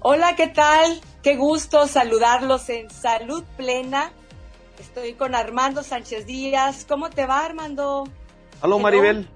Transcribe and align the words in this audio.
Hola, 0.00 0.36
¿qué 0.36 0.46
tal? 0.46 1.00
Qué 1.24 1.36
gusto 1.36 1.88
saludarlos 1.88 2.68
en 2.68 2.88
Salud 2.88 3.42
Plena. 3.56 4.12
Estoy 4.78 5.14
con 5.14 5.34
Armando 5.34 5.82
Sánchez 5.82 6.24
Díaz. 6.24 6.86
¿Cómo 6.88 7.10
te 7.10 7.26
va, 7.26 7.44
Armando? 7.44 8.04
Hola, 8.60 8.78
Maribel. 8.78 9.28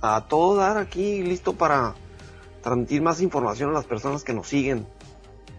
A 0.00 0.26
todo 0.28 0.54
dar 0.54 0.76
aquí, 0.76 1.22
listo 1.22 1.54
para 1.54 1.96
transmitir 2.62 3.02
más 3.02 3.20
información 3.20 3.70
a 3.70 3.72
las 3.72 3.84
personas 3.84 4.22
que 4.22 4.32
nos 4.32 4.46
siguen 4.46 4.86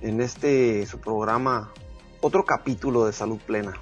en 0.01 0.21
este 0.21 0.85
su 0.85 0.99
programa, 0.99 1.73
otro 2.21 2.45
capítulo 2.45 3.05
de 3.05 3.11
Salud 3.11 3.39
Plena. 3.45 3.73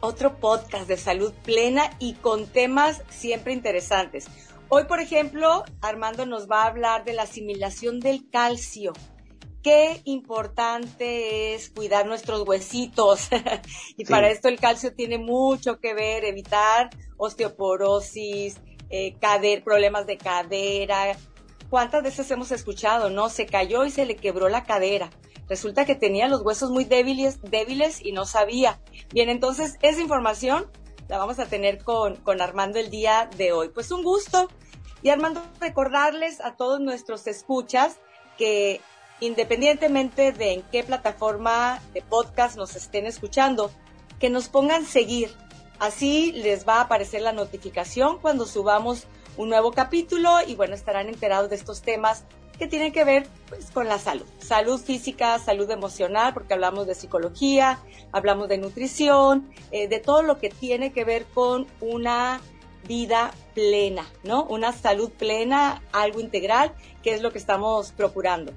Otro 0.00 0.36
podcast 0.36 0.86
de 0.86 0.98
Salud 0.98 1.32
Plena 1.42 1.88
y 1.98 2.14
con 2.14 2.46
temas 2.46 3.02
siempre 3.08 3.54
interesantes. 3.54 4.26
Hoy, 4.76 4.86
por 4.86 4.98
ejemplo, 4.98 5.62
Armando 5.82 6.26
nos 6.26 6.50
va 6.50 6.64
a 6.64 6.66
hablar 6.66 7.04
de 7.04 7.12
la 7.12 7.22
asimilación 7.22 8.00
del 8.00 8.28
calcio. 8.28 8.92
Qué 9.62 10.00
importante 10.02 11.54
es 11.54 11.70
cuidar 11.70 12.06
nuestros 12.06 12.42
huesitos. 12.44 13.28
y 13.96 14.04
para 14.04 14.30
esto 14.30 14.48
el 14.48 14.58
calcio 14.58 14.92
tiene 14.92 15.16
mucho 15.18 15.78
que 15.78 15.94
ver, 15.94 16.24
evitar 16.24 16.90
osteoporosis, 17.18 18.56
eh, 18.90 19.16
problemas 19.64 20.08
de 20.08 20.18
cadera. 20.18 21.16
¿Cuántas 21.70 22.02
veces 22.02 22.28
hemos 22.32 22.50
escuchado, 22.50 23.10
no? 23.10 23.28
Se 23.28 23.46
cayó 23.46 23.84
y 23.84 23.92
se 23.92 24.06
le 24.06 24.16
quebró 24.16 24.48
la 24.48 24.64
cadera. 24.64 25.08
Resulta 25.48 25.84
que 25.84 25.94
tenía 25.94 26.26
los 26.26 26.42
huesos 26.42 26.72
muy 26.72 26.84
débiles, 26.84 27.40
débiles 27.42 28.04
y 28.04 28.10
no 28.10 28.26
sabía. 28.26 28.80
Bien, 29.12 29.28
entonces 29.28 29.78
esa 29.82 30.00
información 30.00 30.68
la 31.06 31.18
vamos 31.18 31.38
a 31.38 31.46
tener 31.46 31.84
con, 31.84 32.16
con 32.16 32.40
Armando 32.40 32.80
el 32.80 32.90
día 32.90 33.30
de 33.36 33.52
hoy. 33.52 33.68
Pues 33.68 33.92
un 33.92 34.02
gusto. 34.02 34.48
Y 35.04 35.10
Armando, 35.10 35.42
recordarles 35.60 36.40
a 36.40 36.56
todos 36.56 36.80
nuestros 36.80 37.26
escuchas 37.26 37.98
que 38.38 38.80
independientemente 39.20 40.32
de 40.32 40.54
en 40.54 40.62
qué 40.62 40.82
plataforma 40.82 41.78
de 41.92 42.00
podcast 42.00 42.56
nos 42.56 42.74
estén 42.74 43.04
escuchando, 43.04 43.70
que 44.18 44.30
nos 44.30 44.48
pongan 44.48 44.86
seguir. 44.86 45.30
Así 45.78 46.32
les 46.32 46.66
va 46.66 46.76
a 46.76 46.80
aparecer 46.84 47.20
la 47.20 47.32
notificación 47.32 48.18
cuando 48.18 48.46
subamos 48.46 49.04
un 49.36 49.50
nuevo 49.50 49.72
capítulo 49.72 50.38
y 50.46 50.54
bueno, 50.54 50.74
estarán 50.74 51.10
enterados 51.10 51.50
de 51.50 51.56
estos 51.56 51.82
temas 51.82 52.24
que 52.58 52.66
tienen 52.66 52.90
que 52.90 53.04
ver 53.04 53.26
pues, 53.50 53.70
con 53.72 53.88
la 53.88 53.98
salud. 53.98 54.24
Salud 54.38 54.80
física, 54.80 55.38
salud 55.38 55.70
emocional, 55.70 56.32
porque 56.32 56.54
hablamos 56.54 56.86
de 56.86 56.94
psicología, 56.94 57.78
hablamos 58.10 58.48
de 58.48 58.56
nutrición, 58.56 59.52
eh, 59.70 59.86
de 59.86 59.98
todo 59.98 60.22
lo 60.22 60.38
que 60.38 60.48
tiene 60.48 60.92
que 60.92 61.04
ver 61.04 61.26
con 61.34 61.66
una 61.82 62.40
vida 62.86 63.30
plena, 63.54 64.04
¿no? 64.22 64.44
Una 64.44 64.72
salud 64.72 65.10
plena, 65.10 65.82
algo 65.92 66.20
integral, 66.20 66.72
que 67.02 67.14
es 67.14 67.22
lo 67.22 67.32
que 67.32 67.38
estamos 67.38 67.92
procurando. 67.92 68.52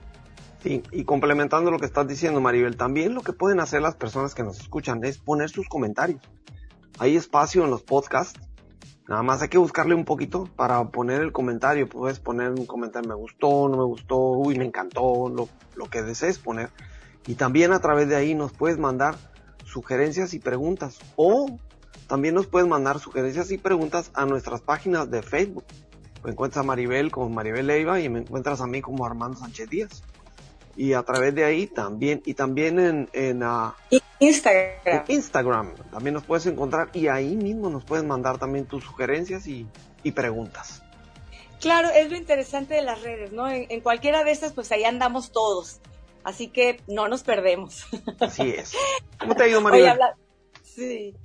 Sí, 0.63 0.83
y 0.91 1.03
complementando 1.03 1.71
lo 1.71 1.79
que 1.79 1.85
estás 1.85 2.07
diciendo, 2.07 2.41
Maribel, 2.41 2.77
también 2.77 3.13
lo 3.13 3.21
que 3.21 3.33
pueden 3.33 3.59
hacer 3.59 3.81
las 3.81 3.95
personas 3.95 4.33
que 4.33 4.43
nos 4.43 4.59
escuchan 4.59 5.03
es 5.03 5.17
poner 5.17 5.49
sus 5.49 5.67
comentarios. 5.67 6.21
Hay 6.99 7.15
espacio 7.15 7.63
en 7.63 7.69
los 7.69 7.83
podcasts 7.83 8.39
Nada 9.07 9.23
más 9.23 9.41
hay 9.41 9.47
que 9.47 9.57
buscarle 9.57 9.95
un 9.95 10.03
poquito 10.03 10.49
para 10.57 10.83
poner 10.89 11.21
el 11.21 11.31
comentario. 11.31 11.87
Puedes 11.87 12.19
poner 12.19 12.51
un 12.51 12.65
comentario, 12.65 13.07
me 13.07 13.15
gustó, 13.15 13.69
no 13.69 13.77
me 13.77 13.85
gustó, 13.85 14.17
uy, 14.17 14.57
me 14.57 14.65
encantó, 14.65 15.29
lo, 15.29 15.47
lo 15.75 15.89
que 15.89 16.01
desees 16.03 16.39
poner. 16.39 16.71
Y 17.25 17.35
también 17.35 17.71
a 17.71 17.79
través 17.79 18.09
de 18.09 18.17
ahí 18.17 18.35
nos 18.35 18.51
puedes 18.51 18.77
mandar 18.77 19.15
sugerencias 19.63 20.33
y 20.33 20.39
preguntas. 20.39 20.99
O 21.15 21.57
también 22.07 22.35
nos 22.35 22.47
puedes 22.47 22.67
mandar 22.67 22.99
sugerencias 22.99 23.51
y 23.51 23.57
preguntas 23.57 24.11
a 24.13 24.25
nuestras 24.25 24.61
páginas 24.61 25.09
de 25.11 25.21
Facebook. 25.21 25.65
Me 26.23 26.31
encuentras 26.31 26.63
a 26.63 26.67
Maribel 26.67 27.11
como 27.11 27.29
Maribel 27.29 27.67
Leiva 27.67 27.99
y 27.99 28.09
me 28.09 28.19
encuentras 28.19 28.61
a 28.61 28.67
mí 28.67 28.81
como 28.81 29.05
Armando 29.05 29.37
Sánchez 29.37 29.69
Díaz 29.69 30.03
y 30.77 30.93
a 30.93 31.03
través 31.03 31.33
de 31.33 31.43
ahí 31.43 31.67
también, 31.67 32.21
y 32.25 32.35
también 32.35 32.79
en, 32.79 33.09
en 33.13 33.43
uh, 33.43 33.71
Instagram. 34.19 35.05
Instagram 35.07 35.75
también 35.91 36.13
nos 36.13 36.23
puedes 36.23 36.45
encontrar 36.45 36.89
y 36.93 37.07
ahí 37.07 37.35
mismo 37.35 37.69
nos 37.69 37.83
puedes 37.83 38.05
mandar 38.05 38.37
también 38.37 38.65
tus 38.65 38.83
sugerencias 38.83 39.47
y, 39.47 39.67
y 40.03 40.11
preguntas. 40.11 40.83
Claro, 41.59 41.89
es 41.89 42.11
lo 42.11 42.17
interesante 42.17 42.75
de 42.75 42.83
las 42.83 43.01
redes, 43.01 43.31
¿no? 43.31 43.49
En, 43.49 43.81
cualquiera 43.81 44.23
de 44.23 44.31
estas, 44.31 44.53
pues 44.53 44.71
ahí 44.71 44.83
andamos 44.83 45.31
todos. 45.31 45.79
Así 46.23 46.49
que 46.49 46.79
no 46.87 47.07
nos 47.07 47.23
perdemos. 47.23 47.87
Así 48.19 48.49
es. 48.49 48.73
¿Cómo 49.19 49.35
te 49.35 49.43
ha 49.43 49.47
ido, 49.47 49.61
María? 49.61 49.97
Sí. 50.61 51.15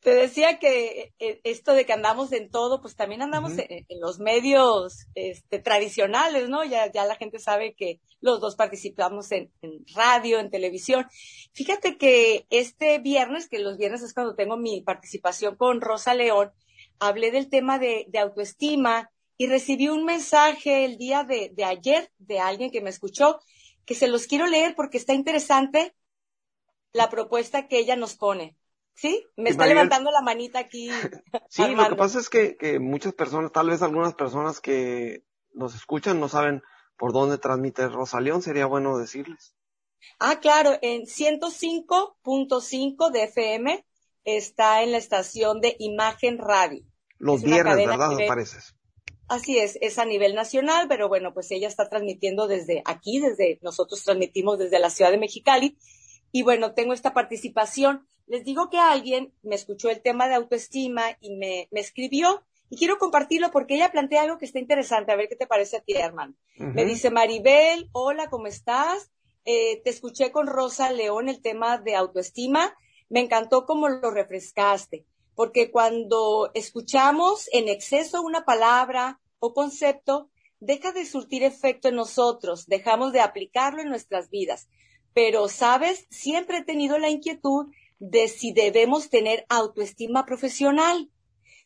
Te 0.00 0.14
decía 0.14 0.58
que 0.58 1.12
eh, 1.18 1.40
esto 1.44 1.74
de 1.74 1.84
que 1.84 1.92
andamos 1.92 2.32
en 2.32 2.50
todo, 2.50 2.80
pues 2.80 2.96
también 2.96 3.20
andamos 3.20 3.52
en, 3.58 3.84
los 4.00 4.18
medios 4.18 5.06
este, 5.14 5.58
tradicionales, 5.58 6.48
¿no? 6.48 6.64
Ya, 6.64 6.90
ya 6.90 7.04
la 7.04 7.16
gente 7.16 7.38
sabe 7.38 7.74
que 7.74 8.00
los 8.20 8.40
dos 8.40 8.56
participamos 8.56 9.30
en, 9.30 9.52
radio, 9.94 10.38
en 10.38 10.50
televisión. 10.50 11.06
Fíjate 11.52 11.98
que 11.98 12.46
este 12.48 12.98
viernes, 12.98 13.46
que 13.48 13.58
los 13.58 13.76
viernes 13.76 14.02
es 14.02 14.14
cuando 14.14 14.34
tengo 14.34 14.56
mi 14.56 14.80
participación 14.80 15.56
con 15.56 15.82
Rosa 15.82 16.14
León, 16.14 16.50
hablé 16.98 17.30
del 17.30 17.50
tema 17.50 17.78
de, 17.78 18.06
autoestima 18.18 19.10
y 19.36 19.48
recibí 19.48 19.88
un 19.88 20.04
mensaje 20.04 20.86
el 20.86 20.96
día 20.96 21.24
de, 21.24 21.50
de 21.52 21.64
ayer 21.64 22.10
de 22.16 22.40
alguien 22.40 22.70
que 22.70 22.80
me 22.80 22.90
escuchó, 22.90 23.40
que 23.84 23.94
se 23.94 24.08
los 24.08 24.26
quiero 24.26 24.46
leer 24.46 24.74
porque 24.74 24.96
está 24.96 25.12
interesante 25.12 25.94
la 26.92 27.10
propuesta 27.10 27.68
que 27.68 27.78
ella 27.78 27.96
nos 27.96 28.16
pone. 28.16 28.56
Sí, 28.94 29.26
me 29.36 29.50
está 29.50 29.66
levantando 29.66 30.10
la 30.10 30.20
manita 30.20 30.58
aquí. 30.58 30.90
sí, 31.48 31.74
lo 31.74 31.88
que 31.88 31.96
pasa 31.96 32.18
es 32.18 32.28
que, 32.28 32.56
que 32.56 32.78
muchas 32.78 33.14
personas, 33.14 33.52
tal 33.52 33.70
vez 33.70 33.82
algunas 33.82 34.14
personas 34.14 34.60
que 34.60 35.24
nos 35.52 35.74
escuchan 35.74 36.20
no 36.20 36.28
saben 36.28 36.62
por 36.96 37.12
dónde 37.12 37.38
transmite 37.38 37.88
Rosa 37.88 38.20
León, 38.20 38.42
sería 38.42 38.66
bueno 38.66 38.98
decirles. 38.98 39.54
Ah, 40.18 40.40
claro, 40.40 40.78
en 40.82 41.02
105.5 41.02 43.10
de 43.10 43.24
FM 43.24 43.84
está 44.24 44.82
en 44.82 44.92
la 44.92 44.98
estación 44.98 45.60
de 45.60 45.76
Imagen 45.78 46.38
Radio. 46.38 46.84
Los 47.18 47.42
viernes, 47.42 47.76
¿verdad? 47.76 48.12
Apareces. 48.12 48.74
Así 49.28 49.58
es, 49.58 49.78
es 49.80 49.98
a 49.98 50.04
nivel 50.04 50.34
nacional, 50.34 50.88
pero 50.88 51.08
bueno, 51.08 51.32
pues 51.32 51.50
ella 51.52 51.68
está 51.68 51.88
transmitiendo 51.88 52.48
desde 52.48 52.82
aquí, 52.84 53.20
desde 53.20 53.60
nosotros 53.62 54.02
transmitimos 54.02 54.58
desde 54.58 54.80
la 54.80 54.90
ciudad 54.90 55.12
de 55.12 55.18
Mexicali. 55.18 55.78
Y 56.32 56.42
bueno, 56.42 56.74
tengo 56.74 56.92
esta 56.92 57.14
participación 57.14 58.06
les 58.30 58.44
digo 58.44 58.70
que 58.70 58.78
alguien 58.78 59.34
me 59.42 59.56
escuchó 59.56 59.90
el 59.90 60.02
tema 60.02 60.28
de 60.28 60.36
autoestima 60.36 61.02
y 61.20 61.34
me, 61.34 61.68
escribió 61.72 62.44
y 62.70 62.76
quiero 62.76 62.96
compartirlo 62.96 63.50
porque 63.50 63.74
ella 63.74 63.90
plantea 63.90 64.22
algo 64.22 64.38
que 64.38 64.44
está 64.44 64.60
interesante. 64.60 65.10
A 65.10 65.16
ver 65.16 65.28
qué 65.28 65.34
te 65.34 65.48
parece 65.48 65.78
a 65.78 65.80
ti, 65.80 65.94
hermano. 65.94 66.34
Me 66.56 66.84
dice, 66.84 67.10
Maribel, 67.10 67.90
hola, 67.90 68.30
¿cómo 68.30 68.46
estás? 68.46 69.10
Eh, 69.44 69.80
te 69.82 69.90
escuché 69.90 70.30
con 70.30 70.46
Rosa 70.46 70.92
León 70.92 71.28
el 71.28 71.42
tema 71.42 71.78
de 71.78 71.96
autoestima. 71.96 72.72
Me 73.08 73.18
encantó 73.18 73.66
cómo 73.66 73.88
lo 73.88 74.12
refrescaste, 74.12 75.04
porque 75.34 75.72
cuando 75.72 76.52
escuchamos 76.54 77.48
en 77.52 77.68
exceso 77.68 78.22
una 78.22 78.44
palabra 78.44 79.18
o 79.40 79.52
concepto, 79.52 80.30
deja 80.60 80.92
de 80.92 81.04
surtir 81.04 81.42
efecto 81.42 81.88
en 81.88 81.96
nosotros, 81.96 82.68
dejamos 82.68 83.12
de 83.12 83.22
aplicarlo 83.22 83.82
en 83.82 83.88
nuestras 83.88 84.30
vidas. 84.30 84.68
Pero, 85.14 85.48
¿sabes? 85.48 86.06
Siempre 86.10 86.58
he 86.58 86.62
tenido 86.62 86.96
la 86.98 87.08
inquietud 87.08 87.66
de 88.00 88.28
si 88.28 88.52
debemos 88.52 89.10
tener 89.10 89.46
autoestima 89.48 90.26
profesional, 90.26 91.10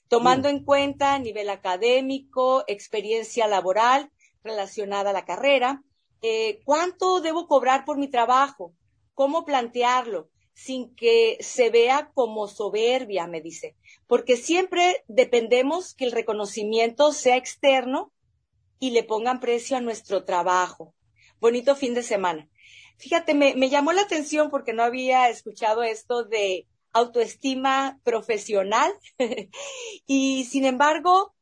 tomando 0.08 0.48
en 0.48 0.62
cuenta 0.62 1.18
nivel 1.18 1.48
académico, 1.48 2.64
experiencia 2.66 3.46
laboral 3.46 4.10
relacionada 4.42 5.10
a 5.10 5.14
la 5.14 5.24
carrera, 5.24 5.82
eh, 6.20 6.60
cuánto 6.64 7.20
debo 7.20 7.46
cobrar 7.46 7.84
por 7.84 7.96
mi 7.96 8.08
trabajo, 8.08 8.74
cómo 9.14 9.44
plantearlo 9.44 10.28
sin 10.52 10.94
que 10.94 11.36
se 11.40 11.70
vea 11.70 12.10
como 12.14 12.46
soberbia, 12.48 13.26
me 13.26 13.40
dice, 13.40 13.76
porque 14.06 14.36
siempre 14.36 15.04
dependemos 15.08 15.94
que 15.94 16.04
el 16.04 16.12
reconocimiento 16.12 17.12
sea 17.12 17.36
externo 17.36 18.12
y 18.78 18.90
le 18.90 19.02
pongan 19.02 19.40
precio 19.40 19.76
a 19.76 19.80
nuestro 19.80 20.24
trabajo. 20.24 20.94
Bonito 21.40 21.74
fin 21.74 21.94
de 21.94 22.02
semana. 22.02 22.48
Fíjate, 22.96 23.34
me, 23.34 23.54
me 23.54 23.68
llamó 23.70 23.92
la 23.92 24.02
atención 24.02 24.50
porque 24.50 24.72
no 24.72 24.82
había 24.82 25.28
escuchado 25.28 25.82
esto 25.82 26.24
de 26.24 26.66
autoestima 26.92 28.00
profesional 28.04 28.92
y 30.06 30.44
sin 30.44 30.64
embargo 30.64 31.34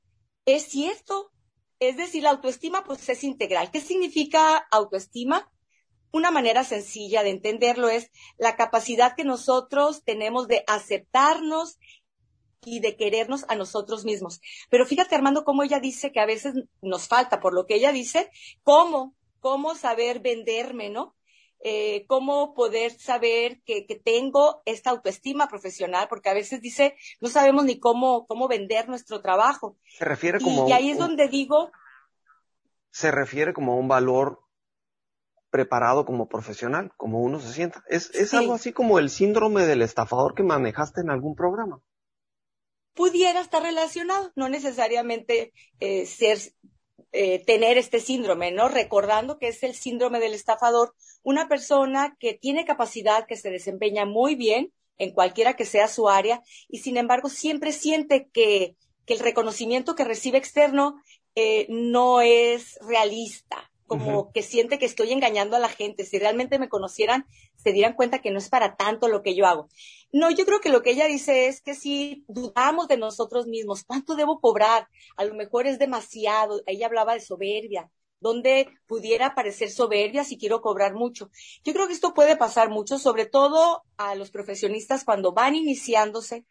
es 0.45 0.65
cierto. 0.65 1.31
Es 1.79 1.97
decir, 1.97 2.23
la 2.23 2.31
autoestima 2.31 2.85
pues 2.85 3.09
es 3.09 3.25
integral. 3.25 3.71
¿Qué 3.71 3.81
significa 3.81 4.57
autoestima? 4.71 5.51
Una 6.13 6.31
manera 6.31 6.63
sencilla 6.63 7.23
de 7.23 7.31
entenderlo 7.31 7.89
es 7.89 8.11
la 8.39 8.55
capacidad 8.57 9.17
que 9.17 9.25
nosotros 9.25 10.05
tenemos 10.05 10.47
de 10.47 10.63
aceptarnos 10.67 11.79
y 12.65 12.81
de 12.81 12.97
querernos 12.97 13.45
a 13.49 13.57
nosotros 13.57 14.05
mismos. 14.05 14.41
Pero 14.71 14.87
fíjate, 14.87 15.15
Armando, 15.15 15.45
cómo 15.45 15.65
ella 15.65 15.81
dice 15.81 16.13
que 16.13 16.21
a 16.21 16.27
veces 16.27 16.55
nos 16.81 17.09
falta, 17.09 17.41
por 17.41 17.55
lo 17.55 17.67
que 17.67 17.75
ella 17.75 17.91
dice, 17.91 18.31
cómo, 18.63 19.17
cómo 19.41 19.75
saber 19.75 20.21
venderme, 20.21 20.89
¿no? 20.89 21.17
Eh, 21.65 22.05
cómo 22.07 22.55
poder 22.55 22.93
saber 22.93 23.63
que, 23.65 23.87
que, 23.87 23.95
tengo 23.95 24.63
esta 24.65 24.91
autoestima 24.91 25.49
profesional, 25.49 26.09
porque 26.09 26.29
a 26.29 26.35
veces 26.35 26.61
dice, 26.61 26.97
no 27.21 27.29
sabemos 27.29 27.65
ni 27.65 27.79
cómo, 27.79 28.27
cómo 28.27 28.49
vender 28.49 28.89
nuestro 28.89 29.23
trabajo. 29.23 29.77
Se 29.97 30.05
refiere 30.05 30.41
como... 30.41 30.69
Y, 30.69 30.73
ahí 30.73 30.91
es 30.91 30.99
donde 30.99 31.29
digo... 31.29 31.71
Se 32.91 33.11
refiere 33.11 33.55
como 33.55 33.73
a 33.73 33.77
un 33.77 33.89
valor 33.89 34.41
preparado 35.51 36.05
como 36.05 36.29
profesional, 36.29 36.93
como 36.97 37.21
uno 37.21 37.39
se 37.39 37.53
sienta. 37.53 37.85
Es, 37.87 38.11
es 38.15 38.35
algo 38.35 38.55
así 38.55 38.73
como 38.73 38.99
el 38.99 39.11
síndrome 39.11 39.65
del 39.67 39.83
estafador 39.83 40.35
que 40.35 40.43
manejaste 40.43 41.03
en 41.03 41.11
algún 41.11 41.37
programa. 41.37 41.81
Pudiera 42.95 43.41
estar 43.41 43.63
relacionado, 43.63 44.33
no 44.35 44.49
necesariamente 44.49 45.53
eh, 45.79 46.07
ser, 46.07 46.39
eh, 47.13 47.45
tener 47.45 47.77
este 47.77 48.01
síndrome, 48.01 48.53
¿no? 48.53 48.69
Recordando 48.69 49.39
que 49.39 49.49
es 49.49 49.63
el 49.63 49.75
síndrome 49.75 50.19
del 50.19 50.33
estafador, 50.33 50.95
una 51.23 51.49
persona 51.49 52.17
que 52.19 52.35
tiene 52.35 52.65
capacidad, 52.65 53.27
que 53.27 53.37
se 53.37 53.51
desempeña 53.51 54.07
muy 54.07 54.35
bien 54.35 54.73
en 54.99 55.13
cualquiera 55.13 55.55
que 55.55 55.65
sea 55.65 55.89
su 55.89 56.09
área 56.09 56.43
y 56.69 56.79
sin 56.79 56.97
embargo 56.97 57.29
siempre 57.29 57.73
siente 57.73 58.29
que, 58.33 58.77
que 59.05 59.15
el 59.15 59.21
reconocimiento 59.21 59.95
que 59.95 60.05
recibe 60.05 60.39
externo 60.39 61.03
eh, 61.35 61.67
no 61.69 62.21
es 62.21 62.79
realista, 62.87 63.71
como 63.87 64.33
que 64.33 64.43
siente 64.43 64.79
que 64.79 64.87
estoy 64.87 65.13
engañando 65.13 65.57
a 65.57 65.61
la 65.61 65.69
gente. 65.69 66.07
Si 66.07 66.19
realmente 66.19 66.59
me 66.59 66.71
conocieran, 66.71 67.27
se 67.63 67.73
dieran 67.73 67.95
cuenta 67.95 68.21
que 68.21 68.31
no 68.31 68.39
es 68.39 68.49
para 68.49 68.77
tanto 68.77 69.09
lo 69.09 69.23
que 69.23 69.35
yo 69.35 69.47
hago. 69.47 69.69
No, 70.13 70.31
yo 70.31 70.45
creo 70.45 70.61
que 70.61 70.71
lo 70.71 70.83
que 70.83 70.91
ella 70.91 71.07
dice 71.07 71.47
es 71.47 71.63
que 71.63 71.75
si 71.75 72.25
dudamos 72.29 72.89
de 72.89 72.97
nosotros 72.97 73.47
mismos, 73.47 73.85
¿cuánto 73.85 74.15
debo 74.15 74.41
cobrar? 74.41 74.89
A 75.17 75.25
lo 75.25 75.35
mejor 75.35 75.67
es 75.67 75.79
demasiado. 75.79 76.63
Ella 76.67 76.87
hablaba 76.87 77.15
de 77.15 77.21
soberbia 77.21 77.91
donde 78.21 78.69
pudiera 78.87 79.35
parecer 79.35 79.71
soberbia 79.71 80.23
si 80.23 80.39
quiero 80.39 80.63
cobrar 80.63 80.95
mucho. 80.95 81.29
Yo 81.65 81.73
creo 81.73 81.89
que 81.89 81.93
esto 81.93 82.15
puede 82.15 82.37
pasar 82.37 82.71
mucho, 82.71 82.99
sobre 82.99 83.27
todo 83.27 83.83
a 83.97 84.15
los 84.15 84.31
profesionistas 84.31 85.05
cuando 85.05 85.33
van 85.33 85.57
iniciándose. 85.57 86.47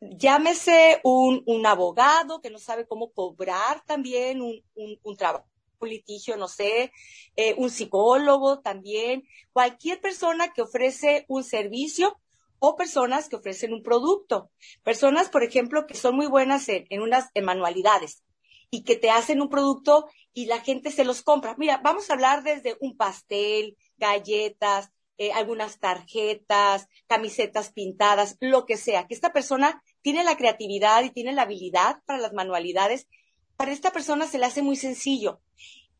Llámese 0.00 1.00
un, 1.04 1.42
un 1.46 1.64
abogado 1.64 2.40
que 2.40 2.50
no 2.50 2.58
sabe 2.58 2.88
cómo 2.88 3.12
cobrar 3.12 3.84
también 3.86 4.42
un, 4.42 4.60
un, 4.74 4.98
un 5.02 5.16
trabajo 5.16 5.46
un 5.80 5.88
litigio, 5.88 6.36
no 6.36 6.48
sé, 6.48 6.92
eh, 7.36 7.54
un 7.58 7.70
psicólogo 7.70 8.60
también, 8.60 9.24
cualquier 9.52 10.00
persona 10.00 10.52
que 10.52 10.62
ofrece 10.62 11.24
un 11.28 11.44
servicio 11.44 12.18
o 12.58 12.76
personas 12.76 13.28
que 13.28 13.36
ofrecen 13.36 13.72
un 13.72 13.82
producto. 13.82 14.50
Personas, 14.82 15.28
por 15.28 15.42
ejemplo, 15.42 15.86
que 15.86 15.94
son 15.94 16.16
muy 16.16 16.26
buenas 16.26 16.68
en, 16.68 16.86
en 16.90 17.02
unas 17.02 17.30
en 17.34 17.44
manualidades 17.44 18.24
y 18.70 18.82
que 18.82 18.96
te 18.96 19.10
hacen 19.10 19.40
un 19.40 19.48
producto 19.48 20.08
y 20.32 20.46
la 20.46 20.60
gente 20.60 20.90
se 20.90 21.04
los 21.04 21.22
compra. 21.22 21.54
Mira, 21.58 21.80
vamos 21.82 22.10
a 22.10 22.14
hablar 22.14 22.42
desde 22.42 22.76
un 22.80 22.96
pastel, 22.96 23.76
galletas, 23.96 24.90
eh, 25.18 25.32
algunas 25.32 25.78
tarjetas, 25.78 26.88
camisetas 27.06 27.72
pintadas, 27.72 28.36
lo 28.40 28.66
que 28.66 28.76
sea, 28.76 29.06
que 29.06 29.14
esta 29.14 29.32
persona 29.32 29.82
tiene 30.02 30.24
la 30.24 30.36
creatividad 30.36 31.04
y 31.04 31.10
tiene 31.10 31.32
la 31.32 31.42
habilidad 31.42 32.02
para 32.04 32.18
las 32.18 32.34
manualidades 32.34 33.08
para 33.56 33.72
esta 33.72 33.92
persona 33.92 34.26
se 34.26 34.38
le 34.38 34.46
hace 34.46 34.62
muy 34.62 34.76
sencillo 34.76 35.40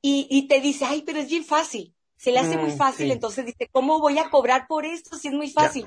y, 0.00 0.26
y 0.30 0.48
te 0.48 0.60
dice, 0.60 0.84
ay, 0.84 1.02
pero 1.02 1.18
es 1.18 1.28
bien 1.28 1.44
fácil, 1.44 1.94
se 2.16 2.32
le 2.32 2.38
hace 2.38 2.56
muy 2.56 2.72
mm, 2.72 2.76
fácil, 2.76 3.10
entonces 3.10 3.46
dice, 3.46 3.68
¿cómo 3.70 4.00
voy 4.00 4.18
a 4.18 4.30
cobrar 4.30 4.66
por 4.66 4.84
esto 4.86 5.16
si 5.16 5.28
es 5.28 5.34
muy 5.34 5.50
fácil? 5.50 5.86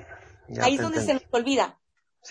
Ahí 0.61 0.75
es 0.75 0.81
donde 0.81 1.03
se 1.03 1.13
nos 1.13 1.23
olvida. 1.31 1.79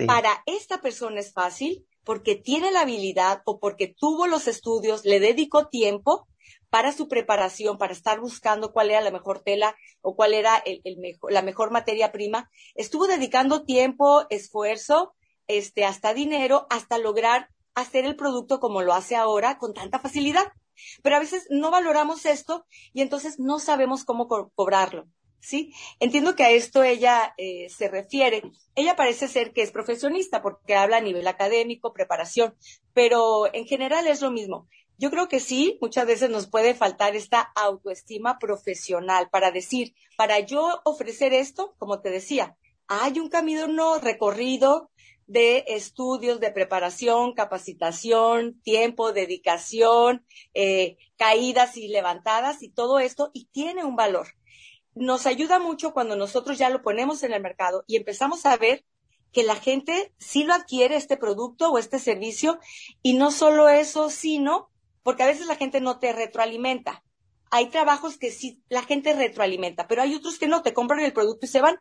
Para 0.06 0.42
esta 0.46 0.80
persona 0.80 1.20
es 1.20 1.32
fácil 1.32 1.86
porque 2.04 2.36
tiene 2.36 2.70
la 2.70 2.82
habilidad 2.82 3.42
o 3.44 3.58
porque 3.58 3.88
tuvo 3.88 4.26
los 4.26 4.46
estudios, 4.48 5.04
le 5.04 5.18
dedicó 5.18 5.68
tiempo 5.68 6.28
para 6.70 6.92
su 6.92 7.08
preparación, 7.08 7.78
para 7.78 7.92
estar 7.92 8.20
buscando 8.20 8.72
cuál 8.72 8.90
era 8.90 9.00
la 9.00 9.10
mejor 9.10 9.40
tela 9.40 9.74
o 10.02 10.14
cuál 10.14 10.34
era 10.34 10.56
el, 10.58 10.80
el 10.84 10.98
mejor, 10.98 11.32
la 11.32 11.42
mejor 11.42 11.70
materia 11.70 12.12
prima. 12.12 12.50
Estuvo 12.74 13.06
dedicando 13.06 13.64
tiempo, 13.64 14.26
esfuerzo, 14.30 15.14
este, 15.46 15.84
hasta 15.84 16.14
dinero, 16.14 16.66
hasta 16.70 16.98
lograr 16.98 17.48
hacer 17.80 18.04
el 18.04 18.16
producto 18.16 18.60
como 18.60 18.82
lo 18.82 18.94
hace 18.94 19.16
ahora 19.16 19.58
con 19.58 19.74
tanta 19.74 19.98
facilidad. 19.98 20.44
Pero 21.02 21.16
a 21.16 21.20
veces 21.20 21.46
no 21.50 21.70
valoramos 21.70 22.24
esto 22.26 22.64
y 22.92 23.02
entonces 23.02 23.38
no 23.38 23.58
sabemos 23.58 24.04
cómo 24.04 24.28
cobrarlo. 24.28 25.08
¿Sí? 25.40 25.72
Entiendo 26.00 26.34
que 26.34 26.42
a 26.42 26.50
esto 26.50 26.82
ella 26.82 27.34
eh, 27.38 27.68
se 27.70 27.88
refiere. 27.88 28.42
Ella 28.74 28.96
parece 28.96 29.28
ser 29.28 29.52
que 29.52 29.62
es 29.62 29.70
profesionista 29.70 30.42
porque 30.42 30.74
habla 30.74 30.96
a 30.96 31.00
nivel 31.00 31.28
académico, 31.28 31.92
preparación, 31.92 32.56
pero 32.92 33.52
en 33.54 33.64
general 33.64 34.08
es 34.08 34.20
lo 34.20 34.32
mismo. 34.32 34.68
Yo 35.00 35.10
creo 35.10 35.28
que 35.28 35.38
sí, 35.38 35.78
muchas 35.80 36.06
veces 36.08 36.28
nos 36.28 36.48
puede 36.48 36.74
faltar 36.74 37.14
esta 37.14 37.40
autoestima 37.54 38.40
profesional 38.40 39.30
para 39.30 39.52
decir, 39.52 39.94
para 40.16 40.40
yo 40.40 40.80
ofrecer 40.84 41.32
esto, 41.32 41.76
como 41.78 42.00
te 42.00 42.10
decía, 42.10 42.56
hay 42.88 43.20
un 43.20 43.28
camino 43.28 43.98
recorrido, 44.00 44.90
de 45.28 45.64
estudios, 45.68 46.40
de 46.40 46.50
preparación, 46.50 47.34
capacitación, 47.34 48.60
tiempo, 48.62 49.12
dedicación, 49.12 50.24
eh, 50.54 50.96
caídas 51.16 51.76
y 51.76 51.88
levantadas 51.88 52.62
y 52.62 52.70
todo 52.70 52.98
esto, 52.98 53.30
y 53.34 53.44
tiene 53.52 53.84
un 53.84 53.94
valor. 53.94 54.28
Nos 54.94 55.26
ayuda 55.26 55.58
mucho 55.58 55.92
cuando 55.92 56.16
nosotros 56.16 56.58
ya 56.58 56.70
lo 56.70 56.82
ponemos 56.82 57.22
en 57.22 57.34
el 57.34 57.42
mercado 57.42 57.84
y 57.86 57.96
empezamos 57.96 58.46
a 58.46 58.56
ver 58.56 58.84
que 59.30 59.42
la 59.42 59.54
gente 59.54 60.14
sí 60.18 60.44
lo 60.44 60.54
adquiere 60.54 60.96
este 60.96 61.18
producto 61.18 61.70
o 61.70 61.78
este 61.78 61.98
servicio 61.98 62.58
y 63.02 63.12
no 63.12 63.30
solo 63.30 63.68
eso, 63.68 64.08
sino 64.08 64.70
porque 65.02 65.22
a 65.22 65.26
veces 65.26 65.46
la 65.46 65.56
gente 65.56 65.82
no 65.82 65.98
te 65.98 66.12
retroalimenta. 66.14 67.04
Hay 67.50 67.66
trabajos 67.68 68.16
que 68.16 68.30
sí 68.30 68.62
la 68.70 68.82
gente 68.82 69.12
retroalimenta, 69.12 69.86
pero 69.88 70.00
hay 70.00 70.14
otros 70.14 70.38
que 70.38 70.48
no, 70.48 70.62
te 70.62 70.72
compran 70.72 71.00
el 71.00 71.12
producto 71.12 71.44
y 71.44 71.48
se 71.50 71.60
van. 71.60 71.78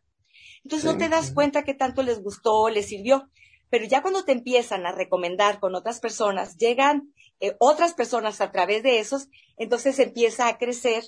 Entonces 0.67 0.91
no 0.91 0.97
te 0.97 1.07
das 1.07 1.31
cuenta 1.31 1.63
qué 1.63 1.73
tanto 1.73 2.03
les 2.03 2.21
gustó, 2.21 2.67
les 2.67 2.87
sirvió. 2.87 3.29
Pero 3.69 3.85
ya 3.85 4.01
cuando 4.01 4.25
te 4.25 4.33
empiezan 4.33 4.85
a 4.85 4.91
recomendar 4.91 5.61
con 5.61 5.75
otras 5.75 6.01
personas, 6.01 6.57
llegan 6.57 7.13
eh, 7.39 7.55
otras 7.57 7.93
personas 7.93 8.41
a 8.41 8.51
través 8.51 8.83
de 8.83 8.99
esos, 8.99 9.29
entonces 9.55 9.97
empieza 9.97 10.49
a 10.49 10.57
crecer 10.57 11.05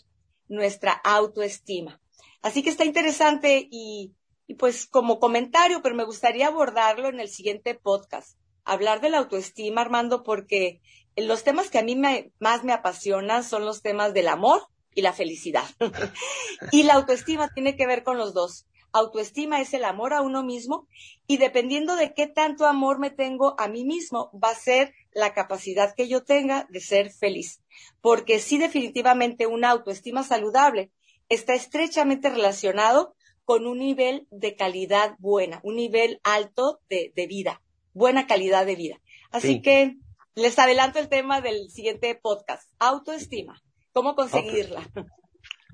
nuestra 0.48 0.94
autoestima. 0.94 2.00
Así 2.42 2.64
que 2.64 2.70
está 2.70 2.86
interesante 2.86 3.68
y, 3.70 4.14
y 4.48 4.54
pues 4.54 4.88
como 4.88 5.20
comentario, 5.20 5.82
pero 5.82 5.94
me 5.94 6.06
gustaría 6.06 6.48
abordarlo 6.48 7.10
en 7.10 7.20
el 7.20 7.28
siguiente 7.28 7.76
podcast. 7.76 8.38
Hablar 8.64 9.02
de 9.02 9.10
la 9.10 9.18
autoestima, 9.18 9.82
Armando, 9.82 10.24
porque 10.24 10.80
los 11.18 11.44
temas 11.44 11.70
que 11.70 11.80
a 11.80 11.84
mí 11.84 11.98
me, 11.98 12.32
más 12.40 12.64
me 12.64 12.72
apasionan 12.72 13.44
son 13.44 13.66
los 13.66 13.82
temas 13.82 14.14
del 14.14 14.30
amor 14.30 14.62
y 14.96 15.02
la 15.02 15.12
felicidad. 15.12 15.66
y 16.72 16.84
la 16.84 16.94
autoestima 16.94 17.50
tiene 17.54 17.76
que 17.76 17.88
ver 17.88 18.04
con 18.04 18.18
los 18.18 18.34
dos. 18.34 18.66
Autoestima 18.92 19.62
es 19.62 19.74
el 19.74 19.86
amor 19.86 20.14
a 20.14 20.22
uno 20.22 20.44
mismo 20.44 20.88
y 21.28 21.38
dependiendo 21.38 21.96
de 21.96 22.14
qué 22.14 22.28
tanto 22.28 22.66
amor 22.66 23.00
me 23.00 23.12
tengo 23.12 23.56
a 23.60 23.68
mí 23.68 23.86
mismo, 23.86 24.32
va 24.34 24.50
a 24.50 24.56
ser 24.56 24.94
la 25.12 25.34
capacidad 25.34 25.94
que 25.96 26.08
yo 26.08 26.24
tenga 26.24 26.68
de 26.70 26.80
ser 26.80 27.12
feliz. 27.12 27.62
Porque 28.02 28.40
sí 28.40 28.58
definitivamente 28.58 29.48
una 29.48 29.70
autoestima 29.70 30.24
saludable 30.24 30.92
está 31.30 31.54
estrechamente 31.54 32.30
relacionado 32.30 33.16
con 33.46 33.66
un 33.66 33.80
nivel 33.80 34.28
de 34.32 34.56
calidad 34.56 35.16
buena, 35.20 35.60
un 35.64 35.76
nivel 35.76 36.20
alto 36.24 36.82
de, 36.90 37.12
vida, 37.28 37.62
buena 37.94 38.28
calidad 38.28 38.66
de 38.66 38.76
vida. 38.76 39.02
Así 39.32 39.62
que 39.62 39.98
les 40.36 40.58
adelanto 40.60 41.00
el 41.00 41.10
tema 41.10 41.42
del 41.42 41.70
siguiente 41.70 42.14
podcast, 42.16 42.72
autoestima, 42.80 43.62
cómo 43.92 44.16
conseguirla. 44.16 44.88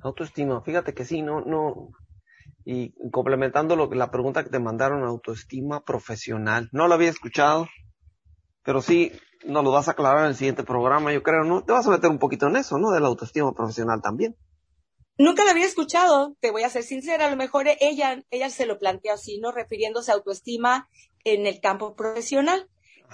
Autoestima, 0.02 0.62
fíjate 0.62 0.94
que 0.94 1.04
sí, 1.04 1.22
no, 1.22 1.42
no, 1.42 1.90
y 2.66 2.94
complementando 3.12 3.76
lo, 3.76 3.88
la 3.94 4.10
pregunta 4.10 4.44
que 4.44 4.50
te 4.50 4.60
mandaron, 4.60 5.04
autoestima 5.04 5.86
profesional. 5.86 6.68
No 6.72 6.88
lo 6.88 6.96
había 6.96 7.10
escuchado, 7.10 7.68
pero 8.64 8.82
sí 8.82 9.12
nos 9.46 9.64
lo 9.64 9.72
vas 9.72 9.88
a 9.88 9.92
aclarar 9.92 10.24
en 10.24 10.30
el 10.30 10.36
siguiente 10.36 10.64
programa, 10.64 11.14
yo 11.14 11.22
creo, 11.22 11.44
¿no? 11.44 11.64
Te 11.64 11.72
vas 11.72 11.86
a 11.86 11.92
meter 11.92 12.10
un 12.10 12.18
poquito 12.18 12.48
en 12.48 12.56
eso, 12.56 12.80
¿no? 12.80 12.90
De 12.90 13.00
la 13.00 13.08
autoestima 13.08 13.54
profesional 13.54 14.02
también. 14.02 14.36
Nunca 15.18 15.44
lo 15.44 15.52
había 15.52 15.66
escuchado, 15.66 16.36
te 16.42 16.52
voy 16.52 16.64
a 16.64 16.70
ser 16.70 16.84
sincera, 16.84 17.28
a 17.28 17.30
lo 17.30 17.38
mejor 17.38 17.68
ella, 17.80 18.24
ella 18.32 18.50
se 18.50 18.66
lo 18.66 18.80
planteó 18.80 19.14
así, 19.14 19.40
¿no? 19.40 19.52
Refiriéndose 19.52 20.12
a 20.12 20.16
autoestima 20.16 20.90
en 21.24 21.46
el 21.46 21.62
campo 21.62 21.96
profesional. 21.96 22.68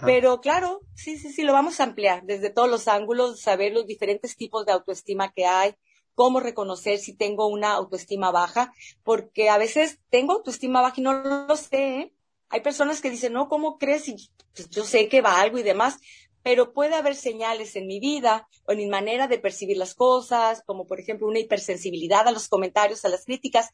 Pero 0.03 0.39
claro, 0.39 0.79
sí, 0.95 1.17
sí, 1.19 1.31
sí, 1.31 1.43
lo 1.43 1.53
vamos 1.53 1.79
a 1.79 1.83
ampliar 1.83 2.23
desde 2.23 2.49
todos 2.49 2.69
los 2.69 2.87
ángulos, 2.87 3.41
saber 3.41 3.73
los 3.73 3.85
diferentes 3.85 4.35
tipos 4.35 4.65
de 4.65 4.71
autoestima 4.71 5.31
que 5.31 5.45
hay, 5.45 5.75
cómo 6.15 6.39
reconocer 6.39 6.99
si 6.99 7.13
tengo 7.13 7.47
una 7.47 7.73
autoestima 7.73 8.31
baja, 8.31 8.73
porque 9.03 9.49
a 9.49 9.57
veces 9.57 9.99
tengo 10.09 10.33
autoestima 10.33 10.81
baja 10.81 10.95
y 10.97 11.03
no 11.03 11.13
lo 11.13 11.55
sé. 11.55 11.99
¿eh? 11.99 12.13
Hay 12.49 12.61
personas 12.61 13.01
que 13.01 13.09
dicen, 13.09 13.33
no, 13.33 13.47
¿cómo 13.49 13.77
crees? 13.77 14.07
Y, 14.07 14.15
pues, 14.55 14.69
yo 14.69 14.83
sé 14.83 15.07
que 15.07 15.21
va 15.21 15.39
algo 15.39 15.57
y 15.57 15.63
demás, 15.63 15.99
pero 16.43 16.73
puede 16.73 16.95
haber 16.95 17.15
señales 17.15 17.75
en 17.75 17.87
mi 17.87 17.99
vida 17.99 18.47
o 18.65 18.71
en 18.71 18.79
mi 18.79 18.87
manera 18.87 19.27
de 19.27 19.37
percibir 19.37 19.77
las 19.77 19.93
cosas, 19.93 20.63
como 20.65 20.85
por 20.85 20.99
ejemplo 20.99 21.27
una 21.27 21.39
hipersensibilidad 21.39 22.27
a 22.27 22.31
los 22.31 22.47
comentarios, 22.47 23.05
a 23.05 23.09
las 23.09 23.25
críticas, 23.25 23.69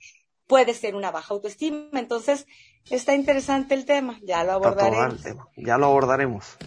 puede 0.47 0.73
ser 0.73 0.95
una 0.95 1.11
baja 1.11 1.33
autoestima. 1.33 1.99
Entonces, 1.99 2.45
está 2.89 3.15
interesante 3.15 3.73
el 3.73 3.85
tema, 3.85 4.19
ya 4.23 4.43
lo 4.43 4.53
abordaremos. 4.53 5.21
Ya 5.55 5.77
lo 5.77 5.87
abordaremos. 5.87 6.57